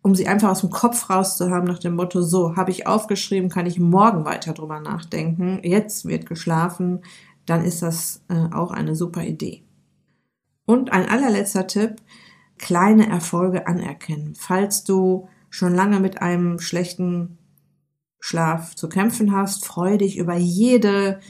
um 0.02 0.14
sie 0.14 0.28
einfach 0.28 0.50
aus 0.50 0.60
dem 0.60 0.70
Kopf 0.70 1.10
rauszuhaben 1.10 1.68
nach 1.68 1.78
dem 1.78 1.94
Motto, 1.94 2.22
so, 2.22 2.56
habe 2.56 2.70
ich 2.70 2.86
aufgeschrieben, 2.86 3.50
kann 3.50 3.66
ich 3.66 3.78
morgen 3.78 4.24
weiter 4.24 4.54
drüber 4.54 4.80
nachdenken, 4.80 5.60
jetzt 5.62 6.06
wird 6.06 6.26
geschlafen, 6.26 7.00
dann 7.46 7.64
ist 7.64 7.82
das 7.82 8.22
äh, 8.28 8.54
auch 8.54 8.70
eine 8.70 8.94
super 8.94 9.24
Idee. 9.24 9.64
Und 10.64 10.92
ein 10.92 11.08
allerletzter 11.08 11.66
Tipp, 11.66 11.96
kleine 12.58 13.08
Erfolge 13.08 13.66
anerkennen. 13.66 14.34
Falls 14.38 14.84
du 14.84 15.28
schon 15.50 15.74
lange 15.74 15.98
mit 15.98 16.22
einem 16.22 16.60
schlechten 16.60 17.38
Schlaf 18.20 18.74
zu 18.74 18.88
kämpfen 18.88 19.34
hast, 19.34 19.64
freu 19.64 19.96
dich 19.96 20.18
über 20.18 20.36
jede 20.36 21.20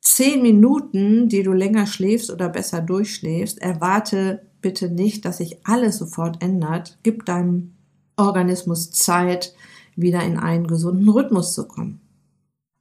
zehn 0.00 0.42
Minuten, 0.42 1.28
die 1.28 1.42
du 1.42 1.52
länger 1.52 1.86
schläfst 1.86 2.30
oder 2.30 2.48
besser 2.48 2.80
durchschläfst. 2.80 3.60
Erwarte 3.62 4.42
bitte 4.60 4.90
nicht, 4.90 5.24
dass 5.24 5.38
sich 5.38 5.58
alles 5.64 5.98
sofort 5.98 6.42
ändert. 6.42 6.98
Gib 7.02 7.26
deinem 7.26 7.74
Organismus 8.16 8.90
Zeit, 8.90 9.54
wieder 9.94 10.22
in 10.22 10.38
einen 10.38 10.66
gesunden 10.66 11.08
Rhythmus 11.08 11.54
zu 11.54 11.68
kommen. 11.68 12.00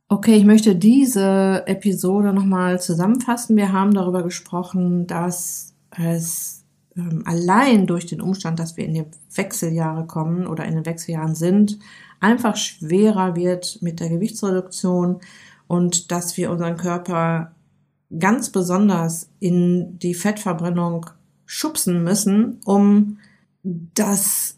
Okay, 0.07 0.35
ich 0.35 0.45
möchte 0.45 0.75
diese 0.75 1.63
Episode 1.67 2.33
nochmal 2.33 2.81
zusammenfassen. 2.81 3.55
Wir 3.55 3.71
haben 3.71 3.93
darüber 3.93 4.23
gesprochen, 4.23 5.07
dass 5.07 5.73
es 5.97 6.65
ähm, 6.97 7.23
allein 7.25 7.87
durch 7.87 8.05
den 8.05 8.21
Umstand, 8.21 8.59
dass 8.59 8.75
wir 8.77 8.85
in 8.85 8.93
die 8.93 9.05
Wechseljahre 9.33 10.05
kommen 10.05 10.47
oder 10.47 10.65
in 10.65 10.75
den 10.75 10.85
Wechseljahren 10.85 11.35
sind, 11.35 11.79
einfach 12.21 12.55
schwerer 12.55 13.35
wird 13.35 13.81
mit 13.81 13.99
der 13.99 14.09
Gewichtsreduktion 14.09 15.19
und 15.67 16.11
dass 16.11 16.37
wir 16.37 16.51
unseren 16.51 16.77
Körper 16.77 17.51
ganz 18.17 18.49
besonders 18.49 19.29
in 19.39 19.99
die 19.99 20.13
Fettverbrennung 20.13 21.07
schubsen 21.45 22.03
müssen, 22.03 22.59
um 22.65 23.17
das 23.63 24.57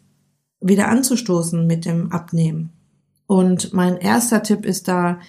wieder 0.59 0.89
anzustoßen 0.89 1.65
mit 1.65 1.85
dem 1.85 2.11
Abnehmen. 2.11 2.71
Und 3.25 3.73
mein 3.73 3.97
erster 3.97 4.43
Tipp 4.43 4.65
ist 4.65 4.87
da, 4.87 5.19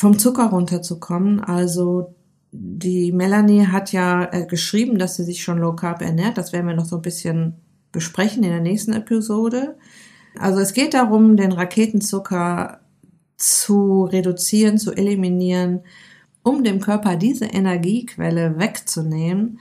vom 0.00 0.18
Zucker 0.18 0.46
runterzukommen. 0.46 1.40
Also 1.40 2.14
die 2.52 3.12
Melanie 3.12 3.66
hat 3.66 3.92
ja 3.92 4.32
äh, 4.32 4.46
geschrieben, 4.46 4.98
dass 4.98 5.16
sie 5.16 5.24
sich 5.24 5.42
schon 5.42 5.58
low 5.58 5.74
carb 5.74 6.00
ernährt. 6.00 6.38
Das 6.38 6.54
werden 6.54 6.66
wir 6.66 6.74
noch 6.74 6.86
so 6.86 6.96
ein 6.96 7.02
bisschen 7.02 7.56
besprechen 7.92 8.42
in 8.42 8.50
der 8.50 8.62
nächsten 8.62 8.94
Episode. 8.94 9.76
Also 10.38 10.60
es 10.60 10.72
geht 10.72 10.94
darum, 10.94 11.36
den 11.36 11.52
Raketenzucker 11.52 12.80
zu 13.36 14.04
reduzieren, 14.04 14.78
zu 14.78 14.92
eliminieren, 14.92 15.80
um 16.42 16.64
dem 16.64 16.80
Körper 16.80 17.16
diese 17.16 17.46
Energiequelle 17.46 18.58
wegzunehmen, 18.58 19.60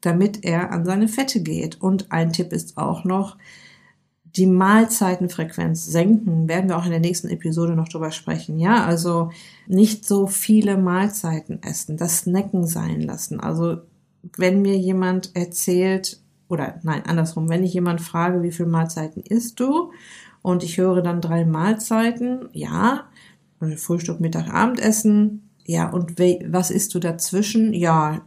damit 0.00 0.44
er 0.44 0.72
an 0.72 0.84
seine 0.84 1.08
Fette 1.08 1.42
geht. 1.42 1.80
Und 1.80 2.12
ein 2.12 2.32
Tipp 2.32 2.52
ist 2.52 2.76
auch 2.76 3.04
noch, 3.04 3.36
die 4.36 4.46
Mahlzeitenfrequenz 4.46 5.86
senken, 5.86 6.48
werden 6.48 6.68
wir 6.68 6.78
auch 6.78 6.84
in 6.84 6.92
der 6.92 7.00
nächsten 7.00 7.28
Episode 7.28 7.74
noch 7.74 7.88
drüber 7.88 8.12
sprechen. 8.12 8.58
Ja, 8.58 8.84
also 8.84 9.30
nicht 9.66 10.06
so 10.06 10.26
viele 10.26 10.76
Mahlzeiten 10.76 11.62
essen, 11.62 11.96
das 11.96 12.18
Snacken 12.18 12.66
sein 12.66 13.00
lassen. 13.00 13.40
Also 13.40 13.78
wenn 14.36 14.62
mir 14.62 14.76
jemand 14.76 15.34
erzählt, 15.34 16.20
oder 16.50 16.78
nein, 16.82 17.02
andersrum, 17.06 17.48
wenn 17.48 17.64
ich 17.64 17.72
jemand 17.72 18.00
frage, 18.00 18.42
wie 18.42 18.52
viele 18.52 18.68
Mahlzeiten 18.68 19.22
isst 19.22 19.60
du? 19.60 19.92
Und 20.42 20.62
ich 20.62 20.78
höre 20.78 21.02
dann 21.02 21.20
drei 21.20 21.44
Mahlzeiten, 21.44 22.48
ja, 22.52 23.04
Frühstück, 23.76 24.20
Mittag, 24.20 24.52
Abendessen, 24.52 25.50
ja, 25.64 25.88
und 25.90 26.18
was 26.18 26.70
isst 26.70 26.94
du 26.94 26.98
dazwischen? 26.98 27.72
Ja, 27.72 28.22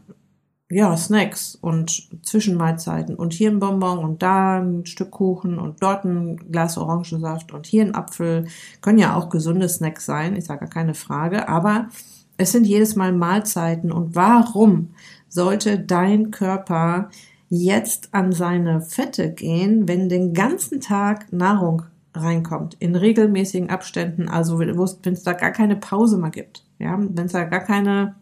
ja, 0.70 0.96
Snacks 0.96 1.56
und 1.56 2.10
Zwischenmahlzeiten 2.26 3.16
und 3.16 3.34
hier 3.34 3.52
ein 3.52 3.60
Bonbon 3.60 4.00
und 4.00 4.24
da 4.24 4.60
ein 4.60 4.86
Stück 4.86 5.12
Kuchen 5.12 5.60
und 5.60 5.84
dort 5.84 6.06
ein 6.06 6.38
Glas 6.52 6.78
Orangensaft 6.78 7.52
und 7.52 7.68
hier 7.68 7.84
ein 7.84 7.96
Apfel. 7.96 8.46
Können 8.82 8.98
ja 8.98 9.16
auch 9.16 9.30
gesunde 9.30 9.70
Snacks 9.70 10.06
sein, 10.06 10.36
ich 10.36 10.46
sage 10.46 10.62
gar 10.62 10.70
keine 10.70 10.94
Frage, 10.94 11.48
aber 11.50 11.90
es 12.38 12.52
sind 12.52 12.66
jedes 12.66 12.96
Mal 12.96 13.12
Mahlzeiten 13.12 13.92
und 13.92 14.16
warum 14.16 14.96
sollte 15.28 15.80
dein 15.80 16.32
Körper 16.32 17.10
jetzt 17.54 18.14
an 18.14 18.32
seine 18.32 18.82
Fette 18.82 19.32
gehen, 19.32 19.88
wenn 19.88 20.10
den 20.10 20.34
ganzen 20.34 20.82
Tag 20.82 21.32
Nahrung 21.32 21.84
reinkommt, 22.16 22.76
in 22.80 22.96
regelmäßigen 22.96 23.70
Abständen, 23.70 24.28
also 24.28 24.60
wenn 24.60 25.14
es 25.14 25.24
da 25.24 25.34
gar 25.34 25.52
keine 25.52 25.76
Pause 25.76 26.18
mehr 26.18 26.32
gibt, 26.32 26.66
ja, 26.80 26.98
wenn 27.00 27.26
es 27.26 27.32
da 27.32 27.44
gar 27.44 27.60
keine 27.60 28.16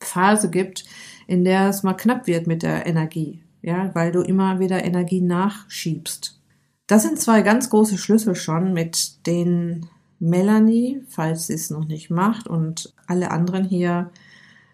Phase 0.00 0.50
gibt, 0.50 0.84
in 1.26 1.44
der 1.44 1.68
es 1.68 1.82
mal 1.82 1.94
knapp 1.94 2.26
wird 2.26 2.46
mit 2.46 2.62
der 2.62 2.86
Energie, 2.86 3.42
ja, 3.60 3.94
weil 3.94 4.12
du 4.12 4.20
immer 4.22 4.60
wieder 4.60 4.82
Energie 4.82 5.20
nachschiebst. 5.20 6.40
Das 6.86 7.02
sind 7.02 7.20
zwei 7.20 7.42
ganz 7.42 7.68
große 7.68 7.98
Schlüssel 7.98 8.34
schon, 8.34 8.72
mit 8.72 9.26
denen 9.26 9.90
Melanie, 10.20 11.02
falls 11.08 11.48
sie 11.48 11.54
es 11.54 11.68
noch 11.68 11.86
nicht 11.86 12.10
macht, 12.10 12.48
und 12.48 12.94
alle 13.06 13.30
anderen 13.30 13.64
hier 13.64 14.10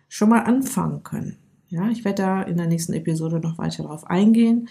schon 0.08 0.28
mal 0.28 0.42
anfangen 0.42 1.02
können. 1.02 1.38
Ja, 1.74 1.88
ich 1.88 2.04
werde 2.04 2.22
da 2.22 2.42
in 2.42 2.56
der 2.56 2.68
nächsten 2.68 2.92
Episode 2.92 3.40
noch 3.40 3.58
weiter 3.58 3.82
darauf 3.82 4.08
eingehen. 4.08 4.68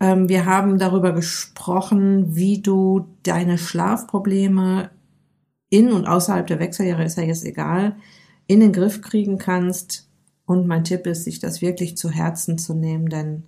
Ähm, 0.00 0.28
wir 0.28 0.44
haben 0.44 0.78
darüber 0.78 1.12
gesprochen, 1.12 2.36
wie 2.36 2.60
du 2.60 3.06
deine 3.22 3.56
Schlafprobleme 3.56 4.90
in 5.70 5.90
und 5.90 6.06
außerhalb 6.06 6.46
der 6.46 6.60
Wechseljahre, 6.60 7.04
ist 7.04 7.16
ja 7.16 7.22
jetzt 7.22 7.46
egal, 7.46 7.96
in 8.48 8.60
den 8.60 8.72
Griff 8.72 9.00
kriegen 9.00 9.38
kannst. 9.38 10.10
Und 10.44 10.66
mein 10.66 10.84
Tipp 10.84 11.06
ist, 11.06 11.24
sich 11.24 11.38
das 11.40 11.62
wirklich 11.62 11.96
zu 11.96 12.10
Herzen 12.10 12.58
zu 12.58 12.74
nehmen, 12.74 13.08
denn 13.08 13.44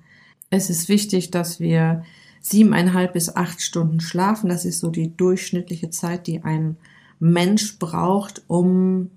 es 0.48 0.70
ist 0.70 0.88
wichtig, 0.88 1.30
dass 1.30 1.60
wir 1.60 2.04
siebeneinhalb 2.40 3.12
bis 3.12 3.36
acht 3.36 3.60
Stunden 3.60 4.00
schlafen. 4.00 4.48
Das 4.48 4.64
ist 4.64 4.80
so 4.80 4.88
die 4.88 5.14
durchschnittliche 5.14 5.90
Zeit, 5.90 6.26
die 6.26 6.42
ein 6.42 6.78
Mensch 7.18 7.78
braucht, 7.78 8.44
um 8.46 9.10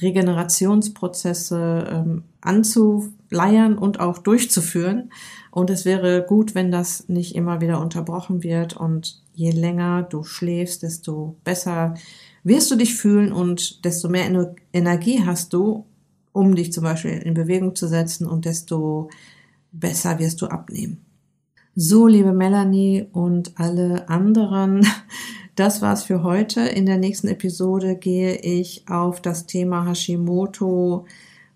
Regenerationsprozesse 0.00 1.88
ähm, 1.90 2.22
anzuleiern 2.44 3.76
und 3.76 4.00
auch 4.00 4.18
durchzuführen. 4.18 5.10
Und 5.50 5.70
es 5.70 5.84
wäre 5.84 6.24
gut, 6.26 6.54
wenn 6.54 6.70
das 6.70 7.08
nicht 7.08 7.34
immer 7.34 7.60
wieder 7.60 7.80
unterbrochen 7.80 8.42
wird. 8.42 8.76
Und 8.76 9.22
je 9.34 9.50
länger 9.50 10.02
du 10.02 10.22
schläfst, 10.22 10.82
desto 10.82 11.36
besser 11.44 11.94
wirst 12.44 12.70
du 12.70 12.76
dich 12.76 12.94
fühlen 12.94 13.32
und 13.32 13.84
desto 13.84 14.08
mehr 14.08 14.54
Energie 14.72 15.22
hast 15.24 15.52
du, 15.52 15.86
um 16.32 16.54
dich 16.54 16.72
zum 16.72 16.84
Beispiel 16.84 17.12
in 17.12 17.34
Bewegung 17.34 17.74
zu 17.74 17.88
setzen 17.88 18.26
und 18.26 18.44
desto 18.44 19.08
besser 19.72 20.18
wirst 20.18 20.42
du 20.42 20.46
abnehmen. 20.46 21.04
So, 21.74 22.06
liebe 22.06 22.32
Melanie 22.32 23.06
und 23.12 23.52
alle 23.58 24.08
anderen, 24.08 24.86
das 25.56 25.82
war's 25.82 26.04
für 26.04 26.22
heute. 26.22 26.60
In 26.60 26.86
der 26.86 26.98
nächsten 26.98 27.28
Episode 27.28 27.96
gehe 27.96 28.36
ich 28.36 28.84
auf 28.88 29.20
das 29.20 29.46
Thema 29.46 29.86
Hashimoto 29.86 31.06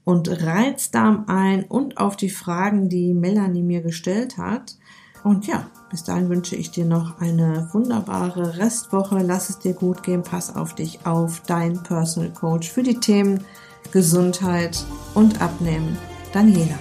und 0.08 0.42
Reizdarm 0.42 1.24
ein 1.26 1.64
und 1.64 1.98
auf 1.98 2.16
die 2.16 2.30
Fragen, 2.30 2.88
die 2.88 3.12
Melanie 3.12 3.62
mir 3.62 3.82
gestellt 3.82 4.38
hat. 4.38 4.78
Und 5.22 5.46
ja, 5.46 5.66
bis 5.90 6.02
dahin 6.02 6.30
wünsche 6.30 6.56
ich 6.56 6.70
dir 6.70 6.86
noch 6.86 7.20
eine 7.20 7.68
wunderbare 7.74 8.56
Restwoche. 8.56 9.18
Lass 9.18 9.50
es 9.50 9.58
dir 9.58 9.74
gut 9.74 10.02
gehen. 10.02 10.22
Pass 10.22 10.56
auf 10.56 10.74
dich 10.74 11.04
auf. 11.04 11.42
Dein 11.46 11.82
Personal 11.82 12.32
Coach 12.32 12.70
für 12.70 12.82
die 12.82 12.98
Themen 12.98 13.44
Gesundheit 13.92 14.82
und 15.12 15.42
Abnehmen. 15.42 15.98
Daniela. 16.32 16.78